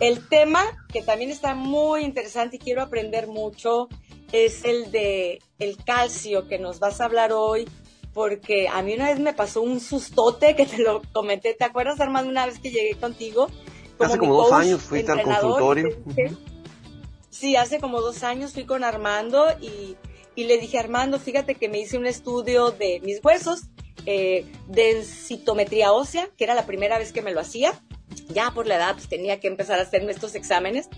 El 0.00 0.26
tema 0.28 0.64
que 0.92 1.02
también 1.02 1.30
está 1.30 1.54
muy 1.54 2.02
interesante 2.02 2.56
y 2.56 2.58
quiero 2.58 2.82
aprender 2.82 3.28
mucho 3.28 3.88
es 4.32 4.64
el 4.64 4.90
de 4.90 5.40
el 5.58 5.76
calcio 5.84 6.48
que 6.48 6.58
nos 6.58 6.80
vas 6.80 7.00
a 7.00 7.04
hablar 7.04 7.32
hoy, 7.32 7.68
porque 8.12 8.68
a 8.68 8.82
mí 8.82 8.94
una 8.94 9.10
vez 9.10 9.20
me 9.20 9.32
pasó 9.32 9.62
un 9.62 9.80
sustote 9.80 10.56
que 10.56 10.66
te 10.66 10.78
lo 10.78 11.02
comenté. 11.12 11.54
¿Te 11.54 11.64
acuerdas, 11.64 12.00
Armando, 12.00 12.30
una 12.30 12.46
vez 12.46 12.58
que 12.58 12.70
llegué 12.70 12.94
contigo? 12.94 13.48
hace 13.98 14.18
como 14.18 14.34
dos 14.34 14.52
años 14.52 14.82
fuiste 14.82 15.12
al 15.12 15.22
consultorio. 15.22 15.88
Sí, 17.30 17.56
hace 17.56 17.80
como 17.80 18.00
dos 18.00 18.22
años 18.24 18.52
fui 18.52 18.64
con 18.64 18.84
Armando 18.84 19.46
y, 19.60 19.96
y 20.34 20.44
le 20.44 20.58
dije, 20.58 20.78
Armando, 20.78 21.18
fíjate 21.18 21.54
que 21.54 21.68
me 21.68 21.78
hice 21.78 21.96
un 21.96 22.06
estudio 22.06 22.70
de 22.72 23.00
mis 23.00 23.24
huesos, 23.24 23.62
eh, 24.06 24.46
densitometría 24.68 25.92
ósea, 25.92 26.28
que 26.36 26.44
era 26.44 26.54
la 26.54 26.66
primera 26.66 26.98
vez 26.98 27.12
que 27.12 27.22
me 27.22 27.32
lo 27.32 27.40
hacía. 27.40 27.72
Ya 28.28 28.50
por 28.52 28.66
la 28.66 28.76
edad 28.76 28.94
pues, 28.94 29.08
tenía 29.08 29.40
que 29.40 29.48
empezar 29.48 29.78
a 29.78 29.82
hacerme 29.82 30.12
estos 30.12 30.34
exámenes. 30.34 30.88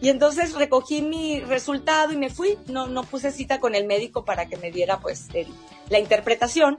Y 0.00 0.08
entonces 0.08 0.54
recogí 0.54 1.02
mi 1.02 1.40
resultado 1.40 2.12
y 2.12 2.16
me 2.16 2.30
fui. 2.30 2.58
No, 2.66 2.86
no 2.86 3.04
puse 3.04 3.32
cita 3.32 3.60
con 3.60 3.74
el 3.74 3.86
médico 3.86 4.24
para 4.24 4.46
que 4.46 4.56
me 4.56 4.70
diera 4.70 5.00
pues 5.00 5.28
la 5.88 5.98
interpretación. 5.98 6.78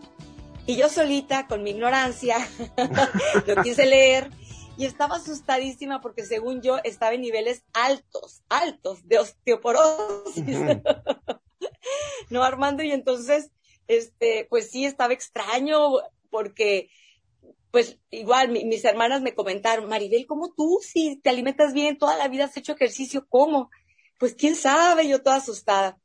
Y 0.65 0.75
yo 0.75 0.89
solita, 0.89 1.47
con 1.47 1.63
mi 1.63 1.71
ignorancia, 1.71 2.37
lo 3.47 3.61
quise 3.63 3.85
leer 3.85 4.29
y 4.77 4.85
estaba 4.85 5.17
asustadísima 5.17 6.01
porque 6.01 6.25
según 6.25 6.61
yo 6.61 6.77
estaba 6.83 7.13
en 7.13 7.21
niveles 7.21 7.63
altos, 7.73 8.41
altos 8.49 9.07
de 9.07 9.19
osteoporosis. 9.19 10.57
no, 12.29 12.43
Armando, 12.43 12.81
y 12.83 12.91
entonces, 12.91 13.51
este, 13.87 14.47
pues 14.49 14.71
sí, 14.71 14.85
estaba 14.85 15.13
extraño 15.13 15.97
porque, 16.29 16.89
pues 17.71 17.97
igual 18.09 18.49
mis 18.49 18.83
hermanas 18.83 19.21
me 19.21 19.33
comentaron, 19.33 19.87
Maribel, 19.87 20.27
¿cómo 20.27 20.53
tú 20.53 20.79
si 20.81 21.15
te 21.17 21.29
alimentas 21.29 21.73
bien, 21.73 21.97
toda 21.97 22.17
la 22.17 22.27
vida 22.27 22.45
has 22.45 22.57
hecho 22.57 22.73
ejercicio, 22.73 23.25
cómo? 23.29 23.71
Pues 24.19 24.35
quién 24.35 24.55
sabe, 24.55 25.07
yo 25.07 25.21
toda 25.23 25.37
asustada. 25.37 25.97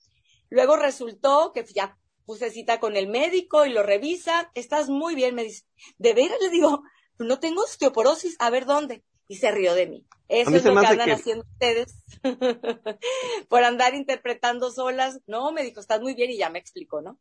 Luego 0.48 0.76
resultó 0.76 1.52
que 1.52 1.64
ya 1.64 1.98
puse 2.24 2.50
cita 2.50 2.78
con 2.80 2.96
el 2.96 3.08
médico 3.08 3.66
y 3.66 3.72
lo 3.72 3.82
revisa, 3.82 4.50
estás 4.54 4.88
muy 4.88 5.14
bien, 5.14 5.34
me 5.34 5.44
dice, 5.44 5.64
de 5.98 6.14
veras 6.14 6.38
le 6.40 6.50
digo, 6.50 6.82
no 7.18 7.38
tengo 7.40 7.62
osteoporosis, 7.62 8.36
a 8.38 8.50
ver 8.50 8.64
dónde. 8.64 9.04
Y 9.28 9.36
se 9.36 9.50
rió 9.50 9.74
de 9.74 9.88
mí. 9.88 10.06
Eso 10.28 10.54
es 10.54 10.64
lo 10.64 10.80
que 10.80 10.86
andan 10.86 11.10
haciendo 11.10 11.44
ustedes 11.52 11.96
por 13.48 13.64
andar 13.64 13.94
interpretando 13.94 14.70
solas. 14.70 15.20
No, 15.26 15.50
me 15.50 15.64
dijo, 15.64 15.80
estás 15.80 16.00
muy 16.00 16.14
bien 16.14 16.30
y 16.30 16.36
ya 16.36 16.48
me 16.48 16.60
explicó, 16.60 17.02
¿no? 17.02 17.18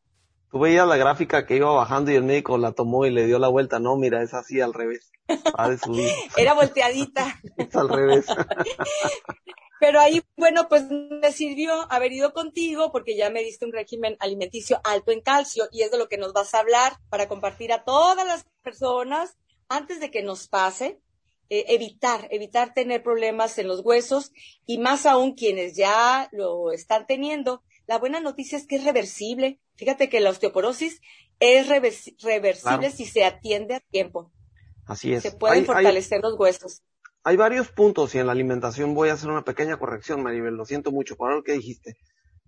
Tú 0.55 0.61
veías 0.61 0.87
la 0.87 0.95
gráfica 0.95 1.45
que 1.45 1.57
iba 1.57 1.69
bajando 1.69 2.11
y 2.11 2.15
el 2.15 2.23
médico 2.23 2.57
la 2.57 2.71
tomó 2.71 3.05
y 3.05 3.11
le 3.11 3.25
dio 3.25 3.39
la 3.39 3.49
vuelta. 3.49 3.77
No, 3.79 3.97
mira, 3.97 4.23
es 4.23 4.33
así 4.33 4.61
al 4.61 4.73
revés. 4.73 5.11
de 5.27 5.77
subir. 5.77 6.09
Era 6.37 6.53
volteadita. 6.53 7.41
es 7.57 7.75
al 7.75 7.89
revés. 7.89 8.25
Pero 9.81 9.99
ahí, 9.99 10.23
bueno, 10.37 10.69
pues 10.69 10.85
me 10.89 11.33
sirvió 11.33 11.91
haber 11.91 12.13
ido 12.13 12.31
contigo 12.31 12.93
porque 12.93 13.17
ya 13.17 13.29
me 13.29 13.43
diste 13.43 13.65
un 13.65 13.73
régimen 13.73 14.15
alimenticio 14.21 14.79
alto 14.85 15.11
en 15.11 15.19
calcio 15.19 15.65
y 15.73 15.81
es 15.81 15.91
de 15.91 15.97
lo 15.97 16.07
que 16.07 16.17
nos 16.17 16.31
vas 16.31 16.53
a 16.53 16.59
hablar 16.59 16.93
para 17.09 17.27
compartir 17.27 17.73
a 17.73 17.83
todas 17.83 18.25
las 18.25 18.45
personas 18.63 19.35
antes 19.67 19.99
de 19.99 20.09
que 20.09 20.23
nos 20.23 20.47
pase, 20.47 21.01
eh, 21.49 21.65
evitar, 21.67 22.29
evitar 22.31 22.73
tener 22.73 23.03
problemas 23.03 23.57
en 23.57 23.67
los 23.67 23.81
huesos 23.83 24.31
y 24.65 24.77
más 24.77 25.05
aún 25.05 25.33
quienes 25.33 25.75
ya 25.75 26.29
lo 26.31 26.71
están 26.71 27.07
teniendo. 27.07 27.61
La 27.87 27.97
buena 27.97 28.21
noticia 28.21 28.57
es 28.57 28.65
que 28.65 28.77
es 28.77 28.85
reversible. 28.85 29.59
Fíjate 29.75 30.09
que 30.09 30.19
la 30.19 30.29
osteoporosis 30.29 31.01
es 31.39 31.67
reversible 31.67 32.91
si 32.91 33.05
se 33.05 33.25
atiende 33.25 33.75
a 33.75 33.79
tiempo. 33.79 34.31
Así 34.85 35.13
es. 35.13 35.23
Se 35.23 35.31
pueden 35.31 35.65
fortalecer 35.65 36.21
los 36.21 36.39
huesos. 36.39 36.83
Hay 37.23 37.37
varios 37.37 37.69
puntos 37.69 38.13
y 38.13 38.19
en 38.19 38.27
la 38.27 38.33
alimentación 38.33 38.93
voy 38.93 39.09
a 39.09 39.13
hacer 39.13 39.29
una 39.29 39.43
pequeña 39.43 39.77
corrección, 39.77 40.21
Maribel. 40.21 40.53
Lo 40.55 40.65
siento 40.65 40.91
mucho 40.91 41.15
por 41.15 41.33
lo 41.33 41.43
que 41.43 41.53
dijiste. 41.53 41.97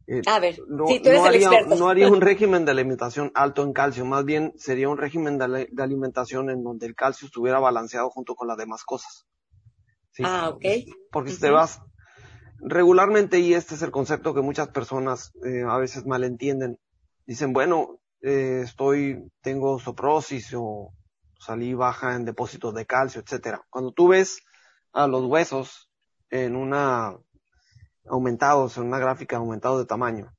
Eh, 0.09 0.21
a 0.25 0.39
ver, 0.39 0.57
no, 0.69 0.85
tú 0.85 0.93
eres 0.93 1.19
haría, 1.19 1.47
experto. 1.47 1.75
no 1.75 1.89
haría 1.89 2.07
un 2.07 2.21
régimen 2.21 2.63
de 2.63 2.71
alimentación 2.71 3.29
alto 3.35 3.63
en 3.63 3.73
calcio, 3.73 4.05
más 4.05 4.23
bien 4.23 4.53
sería 4.55 4.87
un 4.87 4.97
régimen 4.97 5.37
de, 5.37 5.67
alimentación 5.79 6.49
en 6.49 6.63
donde 6.63 6.85
el 6.85 6.95
calcio 6.95 7.25
estuviera 7.25 7.59
balanceado 7.59 8.09
junto 8.09 8.33
con 8.33 8.47
las 8.47 8.55
demás 8.55 8.85
cosas. 8.85 9.27
Ah, 10.23 10.49
ok. 10.49 10.63
Porque 11.11 11.31
si 11.31 11.41
te 11.41 11.49
vas 11.49 11.81
regularmente, 12.59 13.39
y 13.39 13.53
este 13.53 13.75
es 13.75 13.81
el 13.81 13.91
concepto 13.91 14.33
que 14.33 14.41
muchas 14.41 14.69
personas 14.69 15.33
eh, 15.45 15.63
a 15.67 15.77
veces 15.77 16.05
malentienden, 16.05 16.79
dicen, 17.27 17.53
bueno, 17.53 17.99
eh, 18.21 18.61
estoy, 18.63 19.29
tengo 19.41 19.77
soprosis 19.79 20.53
o 20.55 20.93
salí 21.37 21.73
baja 21.73 22.15
en 22.15 22.25
depósitos 22.25 22.73
de 22.73 22.85
calcio, 22.85 23.21
etcétera. 23.21 23.61
Cuando 23.69 23.91
tú 23.91 24.07
ves 24.07 24.39
a 24.93 25.05
los 25.07 25.25
huesos 25.25 25.91
en 26.31 26.55
una 26.55 27.15
aumentados, 28.09 28.77
en 28.77 28.85
una 28.85 28.99
gráfica 28.99 29.37
aumentados 29.37 29.79
de 29.79 29.85
tamaño. 29.85 30.33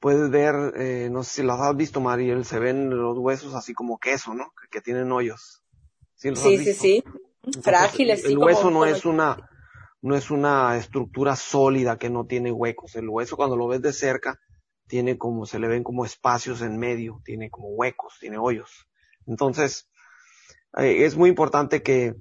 Puedes 0.00 0.30
ver, 0.30 0.72
eh, 0.76 1.08
no 1.10 1.22
sé 1.22 1.42
si 1.42 1.42
las 1.42 1.60
has 1.60 1.76
visto, 1.76 2.00
Mariel, 2.00 2.44
se 2.44 2.58
ven 2.58 2.90
los 2.90 3.18
huesos 3.18 3.54
así 3.54 3.74
como 3.74 3.98
queso, 3.98 4.34
¿no? 4.34 4.52
Que, 4.70 4.80
tienen 4.80 5.12
hoyos. 5.12 5.62
Sí, 6.14 6.34
sí, 6.34 6.72
sí, 6.72 7.04
Frágiles. 7.62 8.24
El, 8.24 8.38
hueso 8.38 8.70
no 8.70 8.84
es 8.84 9.04
una, 9.04 9.48
no 10.00 10.16
es 10.16 10.30
una 10.30 10.76
estructura 10.76 11.36
sólida 11.36 11.98
que 11.98 12.08
no 12.08 12.24
tiene 12.24 12.52
huecos. 12.52 12.94
El 12.96 13.08
hueso 13.08 13.36
cuando 13.36 13.56
lo 13.56 13.68
ves 13.68 13.82
de 13.82 13.92
cerca 13.92 14.38
tiene 14.86 15.18
como, 15.18 15.46
se 15.46 15.58
le 15.58 15.68
ven 15.68 15.82
como 15.82 16.04
espacios 16.04 16.62
en 16.62 16.78
medio, 16.78 17.20
tiene 17.24 17.50
como 17.50 17.68
huecos, 17.68 18.16
tiene 18.20 18.38
hoyos. 18.38 18.88
Entonces, 19.26 19.88
eh, 20.76 21.04
es 21.04 21.16
muy 21.16 21.28
importante 21.28 21.82
que, 21.82 22.14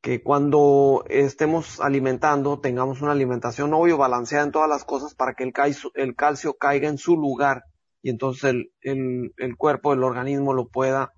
que 0.00 0.22
cuando 0.22 1.04
estemos 1.08 1.80
alimentando 1.80 2.60
tengamos 2.60 3.02
una 3.02 3.12
alimentación 3.12 3.74
obvio 3.74 3.96
balanceada 3.96 4.44
en 4.44 4.52
todas 4.52 4.68
las 4.68 4.84
cosas 4.84 5.14
para 5.14 5.34
que 5.34 5.44
el 5.44 5.52
calcio, 5.52 5.90
el 5.94 6.14
calcio 6.14 6.54
caiga 6.54 6.88
en 6.88 6.98
su 6.98 7.16
lugar 7.16 7.64
y 8.02 8.10
entonces 8.10 8.44
el, 8.44 8.72
el, 8.80 9.32
el, 9.36 9.56
cuerpo, 9.56 9.92
el 9.92 10.04
organismo 10.04 10.54
lo 10.54 10.68
pueda 10.68 11.12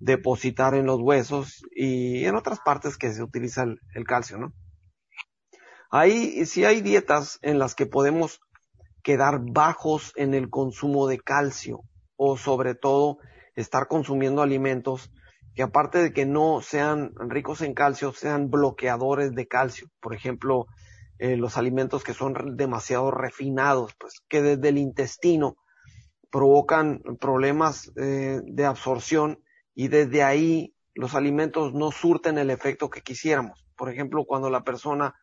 depositar 0.00 0.74
en 0.74 0.86
los 0.86 1.00
huesos 1.00 1.62
y 1.74 2.24
en 2.24 2.34
otras 2.34 2.58
partes 2.60 2.98
que 2.98 3.12
se 3.12 3.22
utiliza 3.22 3.62
el, 3.62 3.80
el 3.94 4.04
calcio, 4.04 4.38
¿no? 4.38 4.52
Ahí 5.90 6.44
sí 6.46 6.64
hay 6.64 6.80
dietas 6.80 7.38
en 7.40 7.60
las 7.60 7.76
que 7.76 7.86
podemos 7.86 8.40
quedar 9.04 9.40
bajos 9.40 10.12
en 10.16 10.34
el 10.34 10.50
consumo 10.50 11.06
de 11.06 11.20
calcio 11.20 11.82
o 12.16 12.36
sobre 12.36 12.74
todo 12.74 13.18
estar 13.54 13.86
consumiendo 13.86 14.42
alimentos 14.42 15.12
que 15.54 15.62
aparte 15.62 15.98
de 15.98 16.12
que 16.12 16.26
no 16.26 16.60
sean 16.62 17.12
ricos 17.16 17.60
en 17.60 17.74
calcio, 17.74 18.12
sean 18.12 18.50
bloqueadores 18.50 19.32
de 19.34 19.46
calcio. 19.46 19.88
Por 20.00 20.14
ejemplo, 20.14 20.66
eh, 21.18 21.36
los 21.36 21.56
alimentos 21.56 22.02
que 22.02 22.14
son 22.14 22.56
demasiado 22.56 23.12
refinados, 23.12 23.94
pues 24.00 24.14
que 24.28 24.42
desde 24.42 24.70
el 24.70 24.78
intestino 24.78 25.56
provocan 26.30 27.00
problemas 27.20 27.92
eh, 27.96 28.40
de 28.42 28.64
absorción 28.64 29.38
y 29.74 29.88
desde 29.88 30.24
ahí 30.24 30.74
los 30.94 31.14
alimentos 31.14 31.72
no 31.72 31.92
surten 31.92 32.38
el 32.38 32.50
efecto 32.50 32.90
que 32.90 33.02
quisiéramos. 33.02 33.64
Por 33.76 33.90
ejemplo, 33.90 34.24
cuando 34.24 34.50
la 34.50 34.64
persona 34.64 35.14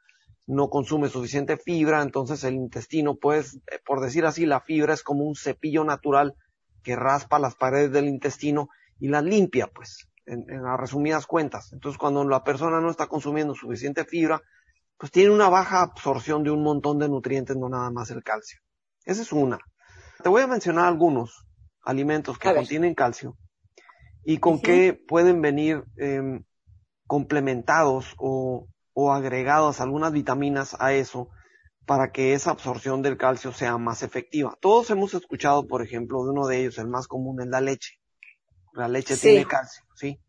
no 0.51 0.69
consume 0.69 1.07
suficiente 1.07 1.55
fibra, 1.55 2.01
entonces 2.01 2.43
el 2.43 2.55
intestino, 2.55 3.15
pues, 3.15 3.55
eh, 3.71 3.79
por 3.85 4.01
decir 4.01 4.25
así, 4.25 4.45
la 4.45 4.59
fibra 4.59 4.93
es 4.93 5.01
como 5.01 5.23
un 5.23 5.35
cepillo 5.35 5.85
natural 5.85 6.35
que 6.83 6.97
raspa 6.97 7.39
las 7.39 7.55
paredes 7.55 7.93
del 7.93 8.09
intestino 8.09 8.67
y 8.99 9.07
las 9.07 9.23
limpia, 9.23 9.67
pues 9.67 10.09
en, 10.25 10.45
en 10.49 10.63
las 10.63 10.77
resumidas 10.77 11.25
cuentas. 11.25 11.71
Entonces, 11.71 11.97
cuando 11.97 12.25
la 12.25 12.43
persona 12.43 12.81
no 12.81 12.91
está 12.91 13.07
consumiendo 13.07 13.55
suficiente 13.55 14.03
fibra, 14.03 14.41
pues 14.97 15.09
tiene 15.09 15.31
una 15.31 15.47
baja 15.47 15.83
absorción 15.83 16.43
de 16.43 16.51
un 16.51 16.63
montón 16.63 16.99
de 16.99 17.07
nutrientes, 17.07 17.55
no 17.55 17.69
nada 17.69 17.89
más 17.89 18.11
el 18.11 18.21
calcio. 18.21 18.59
Esa 19.05 19.21
es 19.21 19.31
una. 19.31 19.57
Te 20.21 20.27
voy 20.27 20.41
a 20.41 20.47
mencionar 20.47 20.85
algunos 20.85 21.45
alimentos 21.81 22.37
que 22.37 22.53
contienen 22.53 22.93
calcio 22.93 23.37
y 24.25 24.39
con 24.39 24.59
qué 24.59 24.93
pueden 25.07 25.41
venir 25.41 25.85
eh, 25.97 26.41
complementados 27.07 28.13
o, 28.17 28.67
o 28.93 29.11
agregados 29.11 29.79
algunas 29.79 30.11
vitaminas 30.11 30.75
a 30.79 30.93
eso 30.93 31.29
para 31.85 32.11
que 32.11 32.33
esa 32.33 32.51
absorción 32.51 33.01
del 33.01 33.17
calcio 33.17 33.51
sea 33.51 33.77
más 33.77 34.03
efectiva. 34.03 34.57
Todos 34.61 34.89
hemos 34.91 35.13
escuchado, 35.13 35.67
por 35.67 35.81
ejemplo, 35.81 36.23
de 36.23 36.31
uno 36.31 36.47
de 36.47 36.59
ellos, 36.59 36.77
el 36.77 36.87
más 36.87 37.07
común 37.07 37.41
es 37.41 37.47
la 37.47 37.61
leche. 37.61 37.99
La 38.73 38.87
leche 38.87 39.17
tiene 39.17 39.45
calcio, 39.45 39.83
¿sí? 39.95 40.19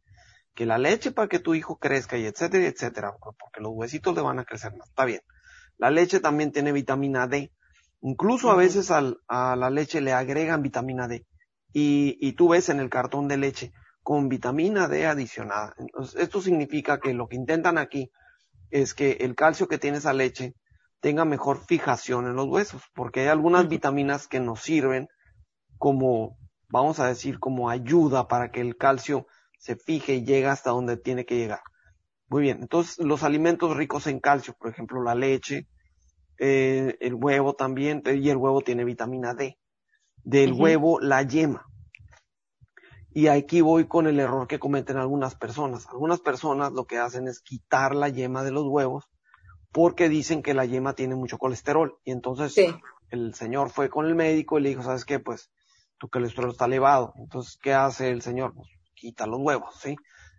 Que 0.55 0.67
la 0.67 0.79
leche 0.79 1.13
para 1.13 1.29
que 1.29 1.39
tu 1.39 1.55
hijo 1.55 1.77
crezca 1.77 2.17
y 2.19 2.27
etcétera, 2.27 2.67
etcétera, 2.67 3.15
porque 3.21 3.61
los 3.61 3.73
huesitos 3.75 4.15
le 4.15 4.23
van 4.23 4.39
a 4.39 4.45
crecer 4.45 4.75
más. 4.77 4.89
Está 4.89 5.05
bien. 5.05 5.21
La 5.79 5.91
leche 5.91 6.21
también 6.21 6.53
tiene 6.53 6.73
vitamina 6.73 7.27
D. 7.27 7.53
Incluso 8.01 8.51
a 8.51 8.57
veces 8.57 8.91
al, 8.91 9.19
a 9.29 9.55
la 9.55 9.71
leche 9.71 10.01
le 10.01 10.13
agregan 10.13 10.63
vitamina 10.63 11.07
D. 11.07 11.27
Y, 11.73 12.19
y 12.21 12.33
tú 12.33 12.49
ves 12.49 12.69
en 12.69 12.81
el 12.81 12.91
cartón 12.91 13.29
de 13.29 13.37
leche 13.37 13.73
con 14.03 14.29
vitamina 14.29 14.89
D 14.89 15.07
adicionada. 15.07 15.75
Entonces, 15.79 16.21
esto 16.21 16.43
significa 16.43 16.99
que 16.99 17.15
lo 17.15 17.29
que 17.29 17.37
intentan 17.37 17.79
aquí 17.79 18.11
es 18.73 18.95
que 18.95 19.13
el 19.21 19.37
calcio 19.37 19.69
que 19.69 19.79
tiene 19.79 19.99
esa 19.99 20.13
leche 20.13 20.55
tenga 21.01 21.25
mejor 21.25 21.65
fijación 21.65 22.27
en 22.27 22.35
los 22.35 22.49
huesos, 22.49 22.83
porque 22.95 23.21
hay 23.21 23.29
algunas 23.29 23.69
vitaminas 23.69 24.27
que 24.27 24.41
nos 24.41 24.61
sirven 24.61 25.09
como 25.79 26.37
vamos 26.73 26.99
a 26.99 27.07
decir, 27.07 27.39
como 27.39 27.69
ayuda 27.69 28.27
para 28.27 28.51
que 28.51 28.61
el 28.61 28.77
calcio 28.77 29.27
se 29.59 29.77
fije 29.77 30.15
y 30.15 30.25
llegue 30.25 30.47
hasta 30.47 30.71
donde 30.71 30.97
tiene 30.97 31.27
que 31.27 31.37
llegar. 31.37 31.61
Muy 32.29 32.43
bien, 32.43 32.59
entonces 32.63 32.99
los 33.05 33.23
alimentos 33.23 33.77
ricos 33.77 34.07
en 34.07 34.19
calcio, 34.19 34.55
por 34.59 34.71
ejemplo 34.71 35.03
la 35.03 35.15
leche, 35.15 35.69
eh, 36.39 36.97
el 37.01 37.15
huevo 37.15 37.53
también, 37.53 38.03
y 38.07 38.31
el 38.31 38.39
huevo 38.39 38.63
tiene 38.63 38.85
vitamina 38.85 39.35
D. 39.35 39.59
Del 40.25 40.55
huevo 40.55 40.99
la 40.99 41.23
yema. 41.23 41.67
Y 43.15 43.29
aquí 43.29 43.61
voy 43.61 43.87
con 43.87 44.07
el 44.07 44.19
error 44.19 44.47
que 44.47 44.59
cometen 44.59 44.97
algunas 44.97 45.35
personas. 45.35 45.87
Algunas 45.89 46.21
personas 46.21 46.73
lo 46.73 46.87
que 46.87 46.99
hacen 46.99 47.29
es 47.29 47.41
quitar 47.41 47.95
la 47.95 48.09
yema 48.09 48.43
de 48.43 48.53
los 48.53 48.67
huevos 48.67 49.11
porque 49.71 50.09
dicen 50.09 50.43
que 50.43 50.55
la 50.55 50.65
yema 50.65 50.95
tiene 50.95 51.15
mucho 51.15 51.39
colesterol 51.39 51.99
y 52.05 52.13
entonces 52.13 52.55
el 53.11 53.35
señor 53.35 53.71
fue 53.71 53.89
con 53.89 54.07
el 54.07 54.15
médico 54.15 54.59
y 54.59 54.63
le 54.63 54.69
dijo, 54.71 54.83
¿sabes 54.83 55.05
qué? 55.05 55.19
Pues 55.19 55.51
tu 55.99 56.09
colesterol 56.09 56.51
está 56.51 56.65
elevado. 56.65 57.13
Entonces, 57.17 57.59
¿qué 57.63 57.75
hace 57.75 58.11
el 58.11 58.23
señor? 58.23 58.55
Pues 58.55 58.69
quita 58.95 59.27
los 59.27 59.41
huevos, 59.41 59.75
¿sí? 59.81 59.97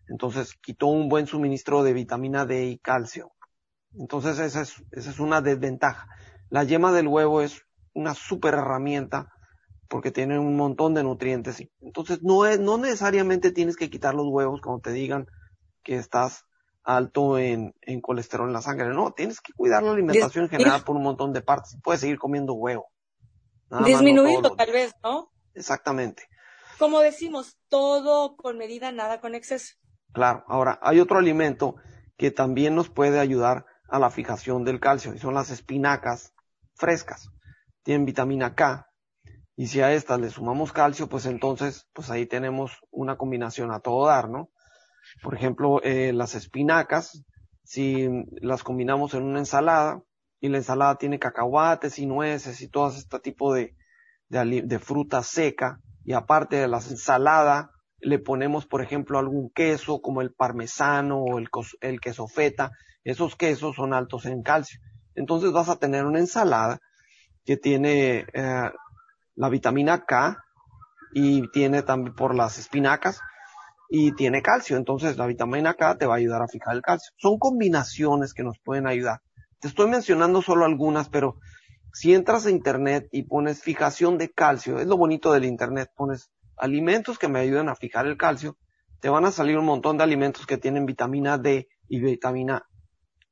Entonces, 0.07 0.55
quitó 0.55 0.87
un 0.87 1.07
buen 1.07 1.27
suministro 1.27 1.83
de 1.83 1.93
vitamina 1.93 2.45
D 2.45 2.65
y 2.65 2.77
calcio. 2.79 3.31
Entonces, 3.93 4.39
esa 4.39 4.61
es, 4.61 4.83
esa 4.91 5.09
es 5.09 5.19
una 5.19 5.41
desventaja. 5.41 6.07
La 6.49 6.63
yema 6.63 6.91
del 6.91 7.07
huevo 7.07 7.41
es 7.41 7.63
una 7.93 8.13
super 8.13 8.55
herramienta 8.55 9.31
porque 9.93 10.09
tiene 10.09 10.39
un 10.39 10.57
montón 10.57 10.95
de 10.95 11.03
nutrientes. 11.03 11.63
Entonces, 11.79 12.23
no 12.23 12.47
es, 12.47 12.59
no 12.59 12.79
necesariamente 12.79 13.51
tienes 13.51 13.75
que 13.75 13.91
quitar 13.91 14.15
los 14.15 14.25
huevos 14.25 14.59
cuando 14.59 14.81
te 14.81 14.91
digan 14.91 15.27
que 15.83 15.97
estás 15.97 16.47
alto 16.83 17.37
en, 17.37 17.75
en 17.81 18.01
colesterol 18.01 18.47
en 18.47 18.53
la 18.53 18.63
sangre. 18.63 18.87
No, 18.89 19.11
tienes 19.11 19.39
que 19.39 19.53
cuidar 19.53 19.83
la 19.83 19.91
alimentación 19.91 20.45
en 20.45 20.49
general 20.49 20.83
por 20.83 20.95
un 20.95 21.03
montón 21.03 21.31
de 21.31 21.43
partes. 21.43 21.77
Puedes 21.83 22.01
seguir 22.01 22.17
comiendo 22.17 22.55
huevo. 22.55 22.87
Disminuirlo 23.85 24.55
tal 24.55 24.71
vez, 24.71 24.95
¿no? 25.03 25.31
Exactamente. 25.53 26.23
Como 26.79 26.99
decimos, 26.99 27.59
todo 27.69 28.35
con 28.35 28.57
medida, 28.57 28.91
nada 28.91 29.21
con 29.21 29.35
exceso. 29.35 29.75
Claro. 30.11 30.43
Ahora, 30.47 30.79
hay 30.81 31.01
otro 31.01 31.19
alimento 31.19 31.75
que 32.17 32.31
también 32.31 32.73
nos 32.73 32.89
puede 32.89 33.19
ayudar 33.19 33.67
a 33.89 33.99
la 33.99 34.09
fijación 34.09 34.63
del 34.63 34.79
calcio 34.79 35.13
y 35.13 35.19
son 35.19 35.35
las 35.35 35.51
espinacas 35.51 36.33
frescas. 36.73 37.29
Tienen 37.83 38.05
vitamina 38.05 38.55
K 38.55 38.89
y 39.55 39.67
si 39.67 39.81
a 39.81 39.93
estas 39.93 40.19
le 40.19 40.29
sumamos 40.29 40.71
calcio, 40.71 41.07
pues 41.07 41.25
entonces, 41.25 41.87
pues 41.93 42.09
ahí 42.09 42.25
tenemos 42.25 42.79
una 42.89 43.17
combinación 43.17 43.71
a 43.71 43.79
todo 43.79 44.07
dar, 44.07 44.29
¿no? 44.29 44.49
Por 45.21 45.35
ejemplo, 45.35 45.81
eh, 45.83 46.11
las 46.11 46.33
espinacas, 46.33 47.23
si 47.63 48.09
las 48.41 48.63
combinamos 48.63 49.13
en 49.13 49.23
una 49.23 49.39
ensalada 49.39 50.01
y 50.39 50.49
la 50.49 50.57
ensalada 50.57 50.97
tiene 50.97 51.19
cacahuates 51.19 51.99
y 51.99 52.05
nueces 52.05 52.61
y 52.61 52.67
todo 52.67 52.89
este 52.89 53.19
tipo 53.19 53.53
de, 53.53 53.75
de, 54.27 54.79
fruta 54.79 55.21
seca 55.21 55.79
y 56.03 56.13
aparte 56.13 56.55
de 56.55 56.67
la 56.67 56.77
ensalada 56.77 57.71
le 57.99 58.19
ponemos, 58.19 58.65
por 58.65 58.81
ejemplo, 58.81 59.19
algún 59.19 59.49
queso 59.51 60.01
como 60.01 60.21
el 60.21 60.33
parmesano 60.33 61.19
o 61.19 61.37
el, 61.37 61.47
el 61.79 62.01
queso 62.01 62.27
feta. 62.27 62.71
Esos 63.03 63.35
quesos 63.35 63.75
son 63.75 63.93
altos 63.93 64.25
en 64.25 64.41
calcio. 64.41 64.79
Entonces 65.15 65.51
vas 65.51 65.69
a 65.69 65.77
tener 65.77 66.05
una 66.05 66.19
ensalada 66.19 66.79
que 67.45 67.57
tiene 67.57 68.25
eh, 68.33 68.71
la 69.35 69.49
vitamina 69.49 70.05
K 70.05 70.37
y 71.13 71.49
tiene 71.51 71.83
también 71.83 72.15
por 72.15 72.35
las 72.35 72.57
espinacas 72.57 73.19
y 73.89 74.13
tiene 74.13 74.41
calcio. 74.41 74.77
Entonces 74.77 75.17
la 75.17 75.27
vitamina 75.27 75.73
K 75.75 75.97
te 75.97 76.05
va 76.05 76.15
a 76.15 76.17
ayudar 76.17 76.41
a 76.41 76.47
fijar 76.47 76.75
el 76.75 76.81
calcio. 76.81 77.11
Son 77.17 77.37
combinaciones 77.37 78.33
que 78.33 78.43
nos 78.43 78.59
pueden 78.59 78.87
ayudar. 78.87 79.21
Te 79.59 79.67
estoy 79.67 79.87
mencionando 79.87 80.41
solo 80.41 80.65
algunas, 80.65 81.09
pero 81.09 81.37
si 81.93 82.13
entras 82.13 82.45
a 82.45 82.51
internet 82.51 83.07
y 83.11 83.23
pones 83.23 83.61
fijación 83.61 84.17
de 84.17 84.31
calcio, 84.31 84.79
es 84.79 84.87
lo 84.87 84.97
bonito 84.97 85.31
del 85.31 85.45
internet, 85.45 85.91
pones 85.95 86.31
alimentos 86.57 87.19
que 87.19 87.27
me 87.27 87.39
ayudan 87.39 87.69
a 87.69 87.75
fijar 87.75 88.07
el 88.07 88.17
calcio, 88.17 88.57
te 88.99 89.09
van 89.09 89.25
a 89.25 89.31
salir 89.31 89.57
un 89.57 89.65
montón 89.65 89.97
de 89.97 90.03
alimentos 90.03 90.45
que 90.45 90.57
tienen 90.57 90.85
vitamina 90.85 91.37
D 91.37 91.67
y 91.87 91.99
vitamina 91.99 92.65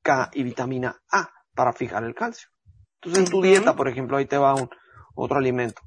K 0.03 0.29
y 0.33 0.43
vitamina 0.43 1.01
A 1.11 1.29
para 1.55 1.73
fijar 1.73 2.03
el 2.03 2.13
calcio. 2.13 2.49
Entonces 2.95 3.25
en 3.25 3.31
tu 3.31 3.41
dieta, 3.41 3.75
por 3.75 3.87
ejemplo, 3.87 4.17
ahí 4.17 4.25
te 4.25 4.37
va 4.37 4.53
un 4.53 4.69
otro 5.15 5.37
alimento. 5.37 5.81